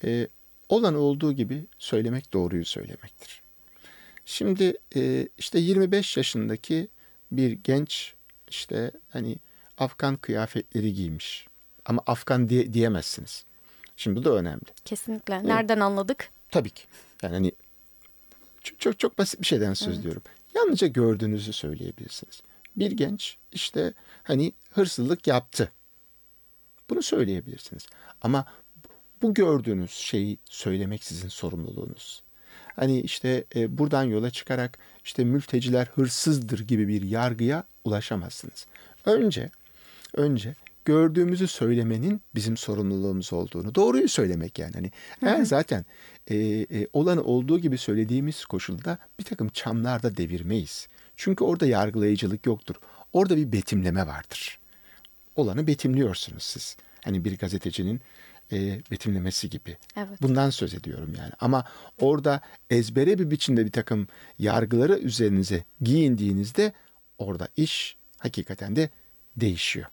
[0.04, 0.28] E,
[0.68, 3.42] olan olduğu gibi söylemek doğruyu söylemektir.
[4.24, 6.88] Şimdi e, işte 25 yaşındaki
[7.32, 8.14] bir genç
[8.48, 9.36] işte hani
[9.78, 11.46] Afgan kıyafetleri giymiş
[11.84, 13.44] ama Afgan diye, diyemezsiniz.
[13.96, 14.64] Şimdi da önemli.
[14.84, 15.46] Kesinlikle.
[15.46, 16.28] Nereden anladık?
[16.50, 16.84] Tabii ki.
[17.22, 17.52] Yani hani
[18.60, 20.22] çok çok, çok basit bir şeyden söz ediyorum.
[20.54, 22.42] Yalnızca gördüğünüzü söyleyebilirsiniz.
[22.76, 25.72] Bir genç işte hani hırsızlık yaptı.
[26.90, 27.86] Bunu söyleyebilirsiniz.
[28.22, 28.46] Ama
[29.22, 32.22] bu gördüğünüz şeyi söylemek sizin sorumluluğunuz.
[32.76, 38.66] Hani işte e, buradan yola çıkarak işte mülteciler hırsızdır gibi bir yargıya ulaşamazsınız.
[39.04, 39.50] Önce
[40.14, 40.54] önce
[40.84, 44.72] gördüğümüzü söylemenin bizim sorumluluğumuz olduğunu, doğruyu söylemek yani.
[44.74, 44.90] Hani
[45.22, 45.84] eğer zaten
[46.26, 50.88] e, e, olanı olduğu gibi söylediğimiz koşulda bir takım çamlarda devirmeyiz.
[51.16, 52.74] Çünkü orada yargılayıcılık yoktur.
[53.12, 54.58] Orada bir betimleme vardır.
[55.36, 56.76] Olanı betimliyorsunuz siz.
[57.04, 58.00] Hani bir gazetecinin
[58.52, 59.76] e, betimlemesi gibi.
[59.96, 60.22] Evet.
[60.22, 61.32] Bundan söz ediyorum yani.
[61.40, 61.64] Ama
[62.00, 66.72] orada ezbere bir biçimde bir takım yargıları üzerinize giyindiğinizde
[67.18, 68.90] orada iş hakikaten de
[69.36, 69.86] değişiyor.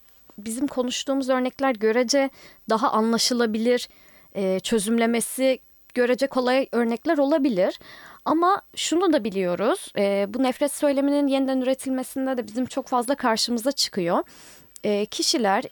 [0.45, 2.29] Bizim konuştuğumuz örnekler görece
[2.69, 3.89] daha anlaşılabilir,
[4.35, 5.59] e, çözümlemesi
[5.93, 7.79] görece kolay örnekler olabilir.
[8.25, 13.71] Ama şunu da biliyoruz, e, bu nefret söyleminin yeniden üretilmesinde de bizim çok fazla karşımıza
[13.71, 14.23] çıkıyor.
[14.83, 15.63] E, kişiler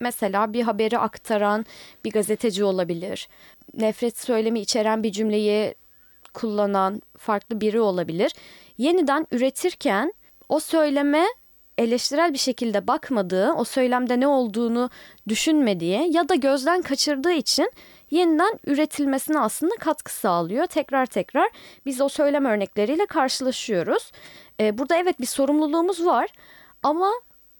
[0.00, 1.66] mesela bir haberi aktaran
[2.04, 3.28] bir gazeteci olabilir.
[3.74, 5.74] Nefret söylemi içeren bir cümleyi
[6.34, 8.32] kullanan farklı biri olabilir.
[8.78, 10.12] Yeniden üretirken
[10.48, 11.24] o söyleme
[11.78, 14.90] eleştirel bir şekilde bakmadığı, o söylemde ne olduğunu
[15.28, 17.72] düşünmediği ya da gözden kaçırdığı için
[18.10, 20.66] yeniden üretilmesine aslında katkı sağlıyor.
[20.66, 21.50] Tekrar tekrar
[21.86, 24.12] biz o söylem örnekleriyle karşılaşıyoruz.
[24.60, 26.28] Ee, burada evet bir sorumluluğumuz var
[26.82, 27.10] ama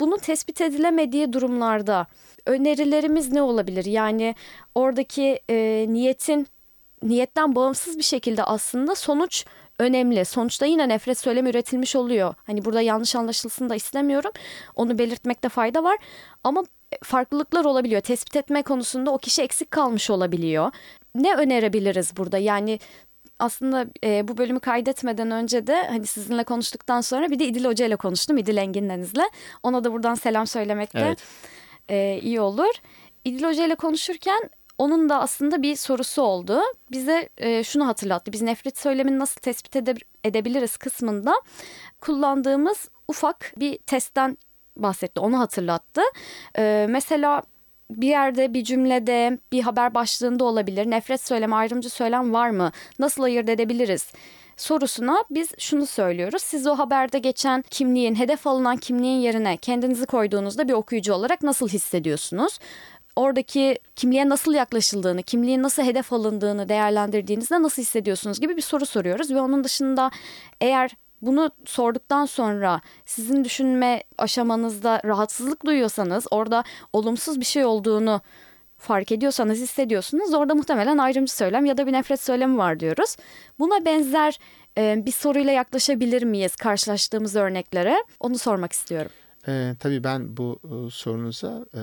[0.01, 2.07] bunun tespit edilemediği durumlarda
[2.47, 3.85] önerilerimiz ne olabilir?
[3.85, 4.35] Yani
[4.75, 6.47] oradaki e, niyetin
[7.03, 9.45] niyetten bağımsız bir şekilde aslında sonuç
[9.79, 10.25] önemli.
[10.25, 12.35] Sonuçta yine nefret söylemi üretilmiş oluyor.
[12.47, 14.31] Hani burada yanlış anlaşılsın da istemiyorum.
[14.75, 15.99] Onu belirtmekte fayda var.
[16.45, 16.65] Ama
[17.03, 18.01] farklılıklar olabiliyor.
[18.01, 20.73] Tespit etme konusunda o kişi eksik kalmış olabiliyor.
[21.15, 22.39] Ne önerebiliriz burada?
[22.39, 22.79] Yani
[23.39, 27.87] aslında e, bu bölümü kaydetmeden önce de hani sizinle konuştuktan sonra bir de İdil Hoca
[27.87, 28.39] ile konuştum.
[28.39, 29.25] İdil Engin Deniz'le.
[29.63, 31.19] Ona da buradan selam söylemek de Evet.
[31.89, 32.73] e, iyi olur.
[33.25, 36.61] İdil Hoca ile konuşurken onun da aslında bir sorusu oldu.
[36.91, 38.33] Bize e, şunu hatırlattı.
[38.33, 41.35] Biz nefret söylemini nasıl tespit ede- edebiliriz kısmında
[42.01, 44.39] kullandığımız ufak bir testten
[44.77, 45.21] bahsetti.
[45.21, 46.01] Onu hatırlattı.
[46.59, 47.43] E, mesela
[47.91, 50.91] bir yerde bir cümlede bir haber başlığında olabilir.
[50.91, 52.73] Nefret söylemi ayrımcı söylem var mı?
[52.99, 54.13] Nasıl ayırt edebiliriz?
[54.59, 56.43] sorusuna biz şunu söylüyoruz.
[56.43, 61.69] Siz o haberde geçen kimliğin, hedef alınan kimliğin yerine kendinizi koyduğunuzda bir okuyucu olarak nasıl
[61.69, 62.59] hissediyorsunuz?
[63.19, 69.31] Oradaki kimliğe nasıl yaklaşıldığını, kimliğin nasıl hedef alındığını değerlendirdiğinizde nasıl hissediyorsunuz gibi bir soru soruyoruz
[69.31, 70.11] ve onun dışında
[70.61, 70.91] eğer
[71.23, 78.21] bunu sorduktan sonra sizin düşünme aşamanızda rahatsızlık duyuyorsanız, orada olumsuz bir şey olduğunu
[78.79, 80.35] fark ediyorsanız, hissediyorsunuz.
[80.35, 83.17] Orada muhtemelen ayrımcı söylem ya da bir nefret söylemi var diyoruz.
[83.59, 84.39] Buna benzer
[84.77, 88.05] bir soruyla yaklaşabilir miyiz karşılaştığımız örneklere?
[88.21, 89.11] Onu sormak istiyorum.
[89.49, 91.81] Ee, tabii ben bu e, sorunuza e,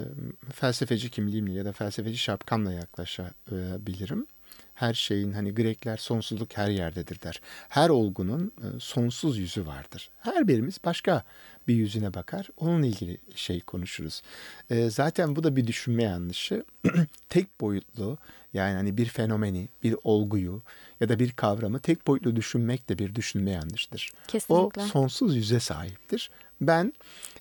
[0.53, 4.27] felsefeci kimliğimle ya da felsefeci şapkamla yaklaşabilirim.
[4.75, 7.41] Her şeyin hani Grekler sonsuzluk her yerdedir der.
[7.69, 10.09] Her olgunun e, sonsuz yüzü vardır.
[10.19, 11.23] Her birimiz başka
[11.67, 12.49] bir yüzüne bakar.
[12.57, 14.21] Onunla ilgili şey konuşuruz.
[14.69, 16.63] E, zaten bu da bir düşünme yanlışı.
[17.29, 18.17] tek boyutlu
[18.53, 20.61] yani hani bir fenomeni, bir olguyu
[20.99, 24.11] ya da bir kavramı tek boyutlu düşünmek de bir düşünme yanlıştır.
[24.27, 24.81] Kesinlikle.
[24.81, 26.29] O sonsuz yüze sahiptir.
[26.61, 26.93] Ben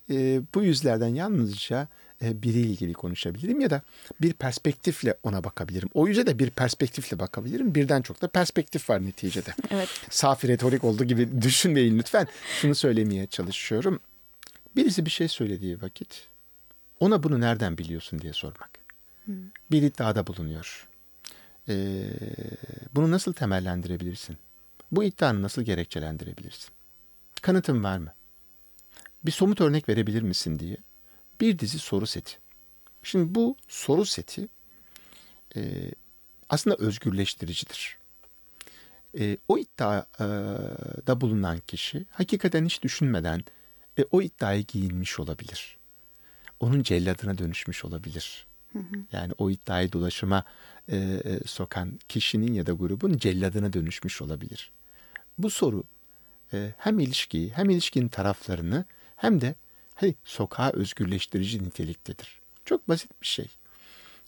[0.09, 1.87] e, bu yüzlerden yalnızca
[2.21, 3.81] e, biriyle ilgili konuşabilirim ya da
[4.21, 5.89] bir perspektifle ona bakabilirim.
[5.93, 7.75] O yüze de bir perspektifle bakabilirim.
[7.75, 9.53] Birden çok da perspektif var neticede.
[9.71, 9.89] Evet.
[10.09, 12.27] Safi retorik olduğu gibi düşünmeyin lütfen.
[12.61, 13.99] Şunu söylemeye çalışıyorum.
[14.75, 16.27] Birisi bir şey söylediği vakit
[16.99, 18.69] ona bunu nereden biliyorsun diye sormak.
[19.71, 20.87] Bir iddiada bulunuyor.
[21.69, 22.05] Ee,
[22.95, 24.37] bunu nasıl temellendirebilirsin?
[24.91, 26.69] Bu iddianı nasıl gerekçelendirebilirsin?
[27.41, 28.13] Kanıtın var mı?
[29.25, 30.77] Bir somut örnek verebilir misin diye
[31.41, 32.37] bir dizi soru seti.
[33.03, 34.47] Şimdi bu soru seti
[35.55, 35.91] e,
[36.49, 37.97] aslında özgürleştiricidir.
[39.19, 43.43] E, o iddiada bulunan kişi hakikaten hiç düşünmeden
[43.99, 45.77] e, o iddiaya giyinmiş olabilir.
[46.59, 48.47] Onun celladına dönüşmüş olabilir.
[49.11, 50.43] Yani o iddiayı dolaşıma
[50.87, 54.71] e, e, sokan kişinin ya da grubun celladına dönüşmüş olabilir.
[55.37, 55.83] Bu soru
[56.53, 58.85] e, hem ilişkiyi hem ilişkinin taraflarını
[59.15, 59.55] hem de
[59.95, 62.41] hey, sokağa özgürleştirici niteliktedir.
[62.65, 63.47] Çok basit bir şey.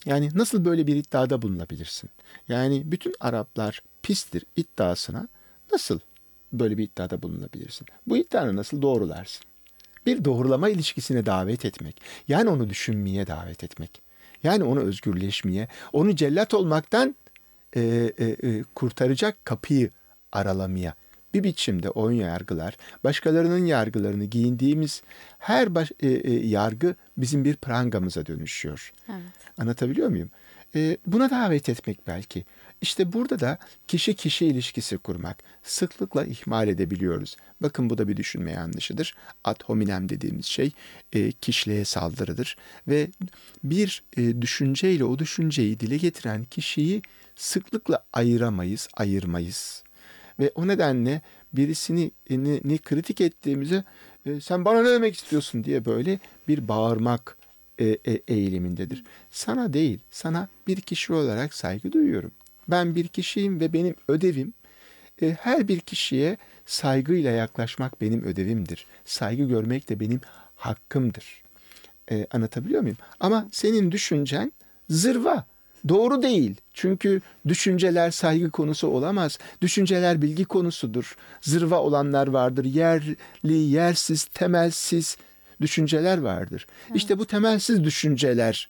[0.06, 2.10] Yani nasıl böyle bir iddiada bulunabilirsin?
[2.48, 5.28] Yani bütün Araplar pistir iddiasına
[5.72, 6.00] nasıl
[6.54, 7.88] böyle bir iddiada bulunabilirsin?
[8.08, 9.46] Bu iddianı nasıl doğrularsın?
[10.06, 12.02] Bir doğrulama ilişkisine davet etmek.
[12.28, 14.02] Yani onu düşünmeye davet etmek.
[14.44, 17.16] Yani onu özgürleşmeye, onu cellat olmaktan
[17.76, 17.82] e,
[18.18, 19.90] e, e, kurtaracak kapıyı
[20.32, 20.96] aralamaya.
[21.34, 25.02] Bir biçimde oyun yargılar, başkalarının yargılarını giyindiğimiz
[25.40, 28.94] her baş, e, e, yargı bizim bir prangamıza dönüşüyor.
[29.10, 29.22] Evet.
[29.58, 30.30] Anlatabiliyor muyum?
[30.76, 32.46] E, buna davet etmek belki.
[32.82, 37.38] İşte burada da kişi kişi ilişkisi kurmak sıklıkla ihmal edebiliyoruz.
[37.62, 39.16] Bakın bu da bir düşünme yanlışıdır.
[39.44, 40.72] Ad hominem dediğimiz şey
[41.14, 42.58] e, kişiliğe saldırıdır.
[42.88, 43.08] Ve
[43.64, 47.02] bir e, düşünceyle o düşünceyi dile getiren kişiyi
[47.36, 49.84] sıklıkla ayıramayız, ayırmayız.
[50.40, 51.22] Ve o nedenle
[51.54, 53.84] birisini ni, ni kritik ettiğimizde
[54.26, 57.38] e, sen bana ne demek istiyorsun diye böyle bir bağırmak
[57.80, 59.04] e, e, eğilimindedir.
[59.32, 62.32] Sana değil, sana bir kişi olarak saygı duyuyorum.
[62.68, 64.54] Ben bir kişiyim ve benim ödevim
[65.22, 68.86] e, her bir kişiye saygıyla yaklaşmak benim ödevimdir.
[69.06, 70.22] Saygı görmek de benim
[70.56, 71.44] hakkımdır.
[72.12, 72.98] E, anlatabiliyor muyum?
[73.20, 74.52] Ama senin düşüncen
[74.90, 75.46] zırva.
[75.90, 76.56] Doğru değil.
[76.74, 79.38] Çünkü düşünceler saygı konusu olamaz.
[79.62, 81.16] Düşünceler bilgi konusudur.
[81.42, 82.66] Zırva olanlar vardır.
[82.66, 85.18] Yerli, yersiz, temelsiz
[85.62, 86.68] düşünceler vardır.
[86.96, 88.70] İşte bu temelsiz düşünceler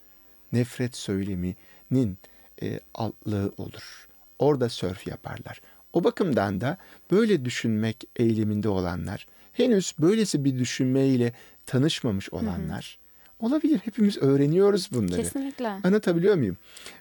[0.53, 2.17] nefret söyleminin
[2.61, 4.07] e, altlığı olur.
[4.39, 5.61] Orada sörf yaparlar.
[5.93, 6.77] O bakımdan da
[7.11, 11.33] böyle düşünmek eğiliminde olanlar, henüz böylesi bir düşünmeyle
[11.65, 12.99] tanışmamış olanlar
[13.39, 13.80] olabilir.
[13.84, 15.17] Hepimiz öğreniyoruz bunları.
[15.17, 15.67] Kesinlikle.
[15.67, 16.58] Anlatabiliyor muyum?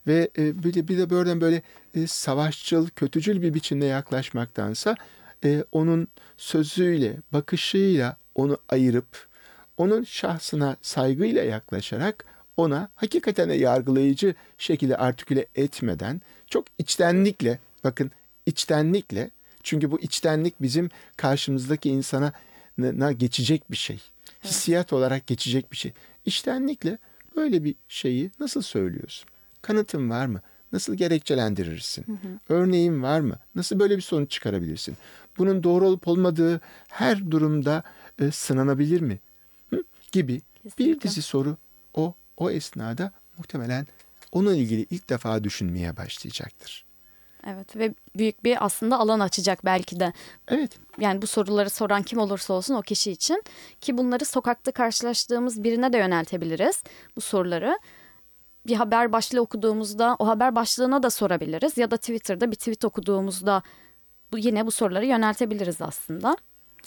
[0.07, 1.63] Ve e, bir de bir de buradan böyle
[1.95, 4.97] e, savaşçıl, kötücül bir biçimde yaklaşmaktansa
[5.45, 9.27] e, onun sözüyle, bakışıyla onu ayırıp
[9.77, 12.25] onun şahsına saygıyla yaklaşarak
[12.57, 18.11] ona hakikaten yargılayıcı şekilde artiküle etmeden çok içtenlikle bakın
[18.47, 19.31] içtenlikle
[19.63, 22.33] çünkü bu içtenlik bizim karşımızdaki insana
[22.79, 24.01] na geçecek bir şey.
[24.45, 25.93] Hissiyat olarak geçecek bir şey.
[26.27, 26.99] İçtenlikle
[27.37, 29.29] böyle bir şeyi nasıl söylüyorsun?
[29.63, 30.41] Kanıtın var mı?
[30.73, 32.07] Nasıl gerekçelendirirsin?
[32.49, 33.39] Örneğin var mı?
[33.55, 34.97] Nasıl böyle bir sonuç çıkarabilirsin?
[35.39, 37.83] Bunun doğru olup olmadığı her durumda
[38.21, 39.19] e, sınanabilir mi?
[39.71, 39.85] Hı?
[40.13, 41.01] Gibi bir Kesinlikle.
[41.09, 41.57] dizi soru
[41.95, 43.87] o o esnada muhtemelen
[44.33, 46.86] onunla ilgili ilk defa düşünmeye başlayacaktır.
[47.47, 50.13] Evet ve büyük bir aslında alan açacak belki de.
[50.49, 50.79] Evet.
[51.01, 53.43] Yani bu soruları soran kim olursa olsun o kişi için
[53.81, 56.83] ki bunları sokakta karşılaştığımız birine de yöneltebiliriz
[57.17, 57.79] bu soruları.
[58.67, 63.63] Bir haber başlığı okuduğumuzda o haber başlığına da sorabiliriz ya da Twitter'da bir tweet okuduğumuzda
[64.33, 66.37] bu yine bu soruları yöneltebiliriz aslında.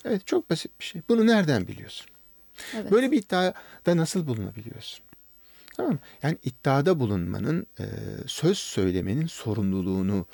[0.06, 1.02] Evet çok basit bir şey.
[1.10, 2.08] Bunu nereden biliyorsun?
[2.76, 2.92] Evet.
[2.92, 3.54] Böyle bir iddiada
[3.98, 5.06] nasıl bulunabiliyorsun?
[5.78, 6.00] Tamam mı?
[6.24, 7.68] Yani iddiada bulunmanın,
[8.28, 10.26] söz söylemenin sorumluluğunu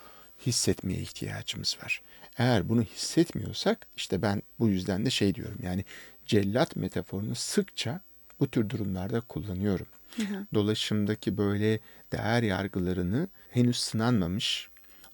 [0.45, 2.01] hissetmeye ihtiyacımız var.
[2.37, 5.85] Eğer bunu hissetmiyorsak işte ben bu yüzden de şey diyorum yani
[6.25, 8.01] cellat metaforunu sıkça
[8.39, 9.87] bu tür durumlarda kullanıyorum.
[10.53, 11.79] Dolaşımdaki böyle
[12.11, 14.69] değer yargılarını henüz sınanmamış,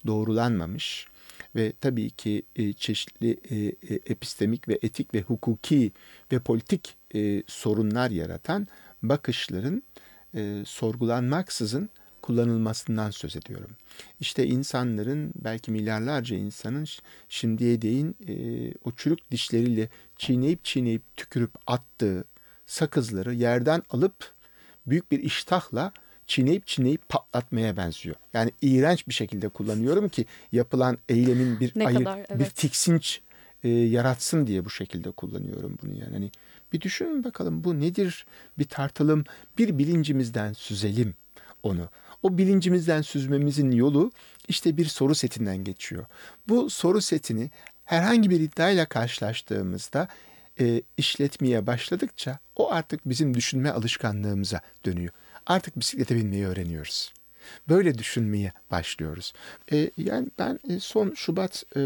[0.07, 1.07] doğrulanmamış
[1.55, 5.91] ve tabii ki e, çeşitli e, e, epistemik ve etik ve hukuki
[6.31, 6.97] ve politik
[7.47, 8.67] sorunlar yaratan
[9.03, 9.83] bakışların
[10.65, 11.89] sorgulanmaksızın
[12.21, 13.71] kullanılmasından söz ediyorum.
[14.19, 16.87] İşte insanların belki milyarlarca insanın
[17.29, 18.33] şimdiye değin e,
[18.83, 22.23] o çürük dişleriyle çiğneyip çiğneyip tükürüp attığı
[22.65, 24.33] sakızları yerden alıp
[24.85, 25.91] büyük bir iştahla
[26.27, 28.15] çiğneyip çiğneyip patlatmaya benziyor.
[28.33, 32.55] Yani iğrenç bir şekilde kullanıyorum ki yapılan eylemin bir Ne ayır, kadar, bir evet.
[32.55, 33.21] tiksinç
[33.63, 36.13] e, yaratsın diye bu şekilde kullanıyorum bunu yani.
[36.13, 36.31] Hani
[36.73, 38.25] bir düşünün bakalım bu nedir?
[38.57, 39.23] Bir tartalım,
[39.57, 41.13] bir bilincimizden süzelim
[41.63, 41.89] onu.
[42.23, 44.11] O bilincimizden süzmemizin yolu
[44.47, 46.05] işte bir soru setinden geçiyor.
[46.47, 47.51] Bu soru setini
[47.83, 50.07] herhangi bir iddiayla karşılaştığımızda
[50.59, 55.13] e, işletmeye başladıkça o artık bizim düşünme alışkanlığımıza dönüyor.
[55.45, 57.13] Artık bisiklete binmeyi öğreniyoruz.
[57.69, 59.33] Böyle düşünmeye başlıyoruz.
[59.71, 61.79] E, yani ben e, son Şubat e,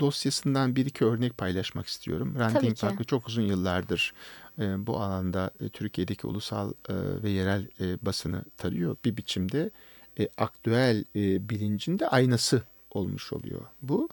[0.00, 2.34] dosyasından bir iki örnek paylaşmak istiyorum.
[2.38, 2.78] Ranting.
[2.78, 4.14] Parkı çok uzun yıllardır
[4.60, 8.96] e, bu alanda e, Türkiye'deki ulusal e, ve yerel e, basını tarıyor.
[9.04, 9.70] Bir biçimde
[10.18, 13.60] e, aktüel e, bilincinde aynası olmuş oluyor.
[13.82, 14.08] Bu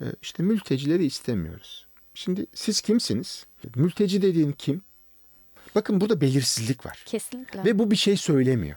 [0.00, 1.86] e, işte mültecileri istemiyoruz.
[2.14, 3.46] Şimdi siz kimsiniz?
[3.76, 4.82] Mülteci dediğin kim?
[5.74, 7.02] Bakın burada belirsizlik var.
[7.06, 7.64] Kesinlikle.
[7.64, 8.76] Ve bu bir şey söylemiyor.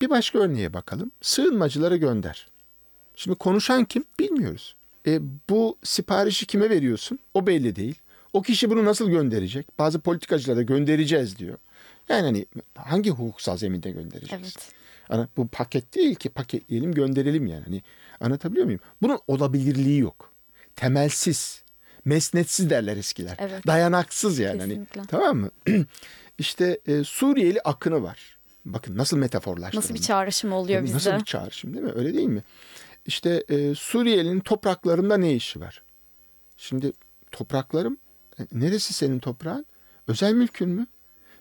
[0.00, 1.10] Bir başka örneğe bakalım.
[1.20, 2.48] Sığınmacıları gönder.
[3.16, 4.76] Şimdi konuşan kim bilmiyoruz.
[5.06, 7.18] E, bu siparişi kime veriyorsun?
[7.34, 7.94] O belli değil.
[8.34, 9.78] O kişi bunu nasıl gönderecek?
[9.78, 11.58] Bazı politikacılara göndereceğiz diyor.
[12.08, 14.54] Yani hani hangi hukuksal zeminde göndereceğiz?
[14.56, 14.72] Evet.
[15.08, 17.64] Ana, bu paket değil ki paketleyelim gönderelim yani.
[17.64, 17.82] Hani
[18.20, 18.80] anlatabiliyor muyum?
[19.02, 20.32] Bunun olabilirliği yok.
[20.76, 21.62] Temelsiz,
[22.04, 23.36] mesnetsiz derler eskiler.
[23.38, 23.66] Evet.
[23.66, 24.60] Dayanaksız yani.
[24.60, 25.02] Hani, Kesinlikle.
[25.08, 25.50] tamam mı?
[26.38, 28.38] işte e, Suriyeli akını var.
[28.64, 29.84] Bakın nasıl metaforlaştırılmış.
[29.84, 30.96] Nasıl bir çağrışım oluyor Tabii bizde?
[31.10, 31.92] Nasıl bir çağrışım değil mi?
[31.94, 32.42] Öyle değil mi?
[33.06, 35.82] İşte e, Suriyeli'nin topraklarında ne işi var?
[36.56, 36.92] Şimdi
[37.30, 37.98] topraklarım
[38.52, 39.66] neresi senin toprağın?
[40.08, 40.86] Özel mülkün mü?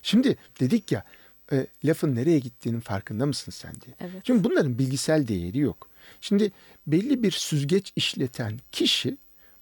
[0.01, 1.03] Şimdi dedik ya
[1.51, 3.95] e, lafın nereye gittiğinin farkında mısın sen diye.
[3.99, 4.21] Evet.
[4.23, 5.89] Şimdi bunların bilgisel değeri yok.
[6.21, 6.51] Şimdi
[6.87, 9.17] belli bir süzgeç işleten kişi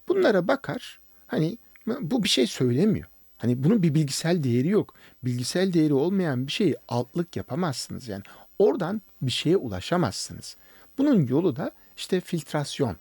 [0.08, 1.00] bunlara bakar.
[1.28, 1.58] Hani
[1.88, 3.08] bu bir şey söylemiyor.
[3.38, 4.94] Hani bunun bir bilgisel değeri yok.
[5.24, 8.08] Bilgisel değeri olmayan bir şeyi altlık yapamazsınız.
[8.08, 8.24] Yani
[8.60, 10.58] oradan bir şeye ulaşamazsınız.
[10.98, 12.96] Bunun yolu da işte filtrasyon.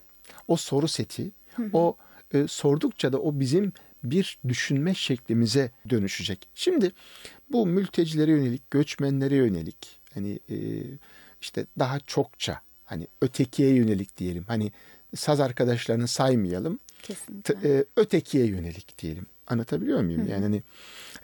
[0.49, 1.31] O soru seti,
[1.73, 1.97] o
[2.35, 3.73] e, sordukça da o bizim
[4.05, 6.49] bir düşünme şeklimize dönüşecek.
[6.55, 6.93] Şimdi
[7.51, 10.57] bu mültecilere yönelik, göçmenlere yönelik hani e,
[11.41, 14.45] işte daha çokça hani ötekiye yönelik diyelim.
[14.49, 14.73] Hani
[15.17, 16.79] saz arkadaşlarını saymayalım.
[17.03, 17.55] Kesinlikle.
[17.55, 19.27] T- e, ötekiye yönelik diyelim.
[19.47, 20.29] Anlatabiliyor muyum?
[20.29, 20.63] Yani hani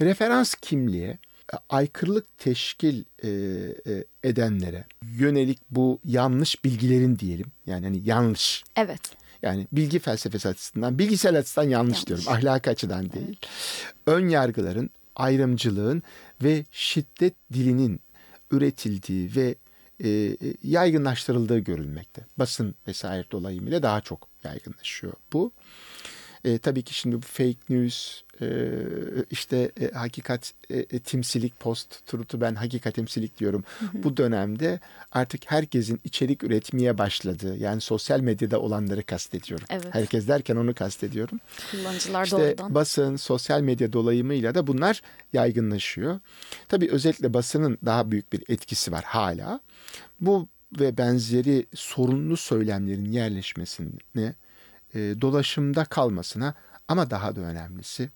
[0.01, 1.18] referans kimliğe
[1.53, 7.47] e, aykırılık teşkil e, e, edenlere yönelik bu yanlış bilgilerin diyelim.
[7.66, 8.64] Yani hani yanlış.
[8.77, 9.01] Evet.
[9.47, 12.07] Yani bilgi felsefesi açısından, bilgisel açıdan yanlış, Yanlış.
[12.07, 12.24] diyorum.
[12.28, 13.38] Ahlaki açıdan değil.
[14.07, 16.03] Ön yargıların, ayrımcılığın
[16.42, 18.01] ve şiddet dilinin
[18.51, 19.55] üretildiği ve
[20.01, 22.26] e, e, yaygınlaştırıldığı görülmekte.
[22.38, 25.53] Basın vesaire dolayımıyla daha çok yaygınlaşıyor bu.
[26.47, 28.47] E, tabii ki şimdi bu fake news, e,
[29.30, 33.64] işte e, hakikat e, e, timsilik post truth'u ben hakikat timsilik diyorum.
[33.92, 34.80] Bu dönemde
[35.12, 39.66] artık herkesin içerik üretmeye başladığı yani sosyal medyada olanları kastediyorum.
[39.70, 39.86] Evet.
[39.90, 41.40] Herkes derken onu kastediyorum.
[41.70, 42.74] Kullanıcılar İşte doğrudan.
[42.74, 46.20] basın, sosyal medya dolayımıyla da bunlar yaygınlaşıyor.
[46.68, 49.61] Tabii özellikle basının daha büyük bir etkisi var hala.
[50.20, 50.49] Bu
[50.80, 54.34] ve benzeri sorunlu söylemlerin yerleşmesine,
[54.97, 56.55] e, dolaşımda kalmasına
[56.88, 58.11] ama daha da önemlisi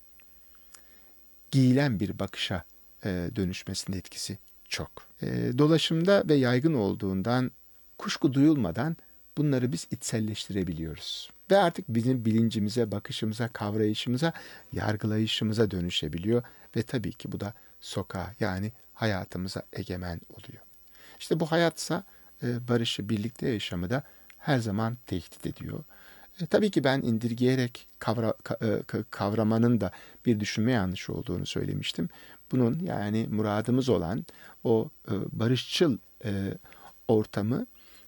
[1.50, 2.64] giyilen bir bakışa
[3.04, 4.90] e, dönüşmesinin etkisi çok.
[5.22, 7.50] E, dolaşımda ve yaygın olduğundan
[7.98, 8.96] kuşku duyulmadan
[9.38, 11.30] bunları biz içselleştirebiliyoruz.
[11.50, 14.32] Ve artık bizim bilincimize, bakışımıza, kavrayışımıza,
[14.72, 16.42] yargılayışımıza dönüşebiliyor.
[16.76, 20.62] Ve tabii ki bu da sokağa yani hayatımıza egemen oluyor.
[21.20, 22.04] İşte bu hayatsa
[22.42, 24.02] barışı, birlikte yaşamı da
[24.38, 25.84] her zaman tehdit ediyor.
[26.42, 29.90] E, tabii ki ben indirgeyerek kavra, ka- e, ka- kavramanın da
[30.26, 32.08] bir düşünme yanlışı olduğunu söylemiştim.
[32.52, 34.26] Bunun yani muradımız olan
[34.64, 36.30] o e, barışçıl e,
[37.08, 37.66] ortamı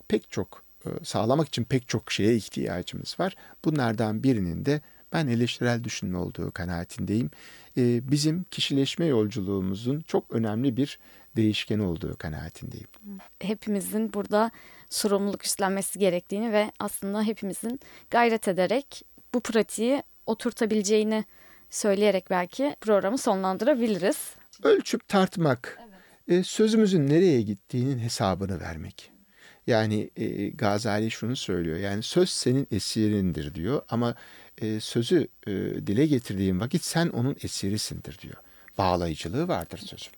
[0.09, 3.37] pek çok e, sağlamak için pek çok şeye ihtiyacımız var.
[3.65, 4.81] Bunlardan birinin de
[5.13, 7.31] ben eleştirel düşünme olduğu kanaatindeyim.
[7.77, 10.99] E, bizim kişileşme yolculuğumuzun çok önemli bir
[11.37, 12.89] değişkeni olduğu kanaatindeyim.
[13.41, 14.51] hepimizin burada
[14.91, 17.81] sorumluluk üstlenmesi gerektiğini ve aslında hepimizin
[18.11, 19.03] gayret ederek
[19.35, 21.25] bu pratiği oturtabileceğini
[21.71, 24.37] söyleyerek belki programı sonlandırabiliriz.
[24.63, 25.79] Ölçüp tartmak,
[26.29, 29.13] e, sözümüzün nereye gittiğinin hesabını vermek.
[29.67, 31.79] Yani e, Gazali şunu söylüyor.
[31.79, 34.15] Yani söz senin esirindir diyor ama
[34.59, 35.53] e, sözü e,
[35.87, 38.37] dile getirdiğin vakit sen onun esirisindir diyor.
[38.79, 40.13] Bağlayıcılığı vardır sözün.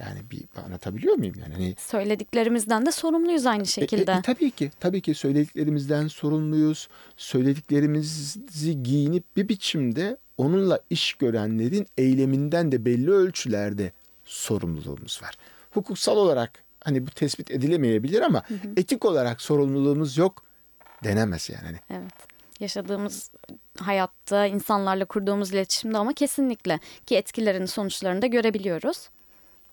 [0.00, 1.52] Yani bir anlatabiliyor muyum yani?
[1.54, 4.12] Hani Söylediklerimizden de sorumluyuz aynı E, şekilde.
[4.12, 6.88] e, e, tabii ki, tabii ki söylediklerimizden sorumluyuz.
[7.16, 13.92] Söylediklerimizi giyinip bir biçimde onunla iş görenlerin eyleminden de belli ölçülerde
[14.24, 15.34] sorumluluğumuz var.
[15.70, 18.42] Hukuksal olarak hani bu tespit edilemeyebilir ama
[18.76, 20.42] etik olarak sorumluluğumuz yok
[21.04, 21.64] denemez yani.
[21.64, 22.12] Hani Evet.
[22.60, 23.30] Yaşadığımız
[23.78, 29.08] hayatta insanlarla kurduğumuz iletişimde ama kesinlikle ki etkilerini sonuçlarını da görebiliyoruz.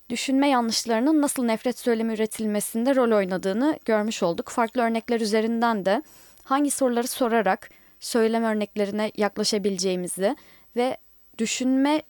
[0.10, 4.49] Düşünme yanlışlarının nasıl nefret söylemi üretilmesinde rol oynadığını görmüş olduk.
[4.49, 6.03] Farklı örnekler üzerinden de
[6.43, 10.36] hangi soruları sorarak söylem örneklerine yaklaşabileceğimizi
[10.76, 10.97] ve
[11.38, 12.01] düşünme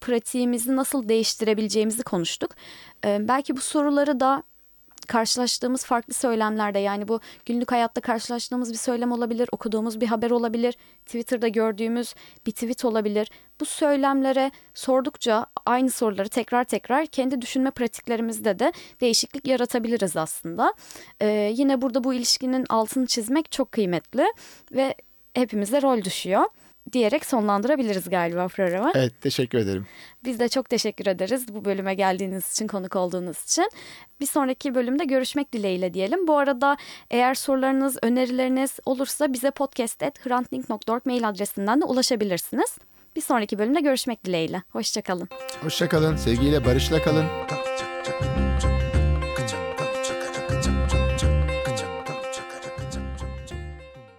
[0.00, 2.54] pratiğimizi nasıl değiştirebileceğimizi konuştuk.
[3.04, 4.42] Ee, belki bu soruları da
[5.06, 10.74] karşılaştığımız farklı söylemlerde yani bu günlük hayatta karşılaştığımız bir söylem olabilir, okuduğumuz bir haber olabilir,
[11.06, 12.14] Twitter'da gördüğümüz
[12.46, 13.30] bir tweet olabilir.
[13.60, 20.74] Bu söylemlere sordukça aynı soruları tekrar tekrar kendi düşünme pratiklerimizde de değişiklik yaratabiliriz aslında.
[21.20, 24.24] Ee, yine burada bu ilişkinin altını çizmek çok kıymetli
[24.72, 24.94] ve
[25.34, 26.44] hepimize rol düşüyor
[26.92, 28.90] diyerek sonlandırabiliriz galiba programı.
[28.94, 29.86] evet teşekkür ederim.
[30.24, 33.70] Biz de çok teşekkür ederiz bu bölüme geldiğiniz için, konuk olduğunuz için.
[34.20, 36.26] Bir sonraki bölümde görüşmek dileğiyle diyelim.
[36.26, 36.76] Bu arada
[37.10, 42.78] eğer sorularınız, önerileriniz olursa bize podcast.hrantling.org mail adresinden de ulaşabilirsiniz.
[43.16, 44.62] Bir sonraki bölümde görüşmek dileğiyle.
[44.70, 45.28] Hoşçakalın.
[45.62, 47.26] Hoşçakalın, sevgiyle barışla kalın.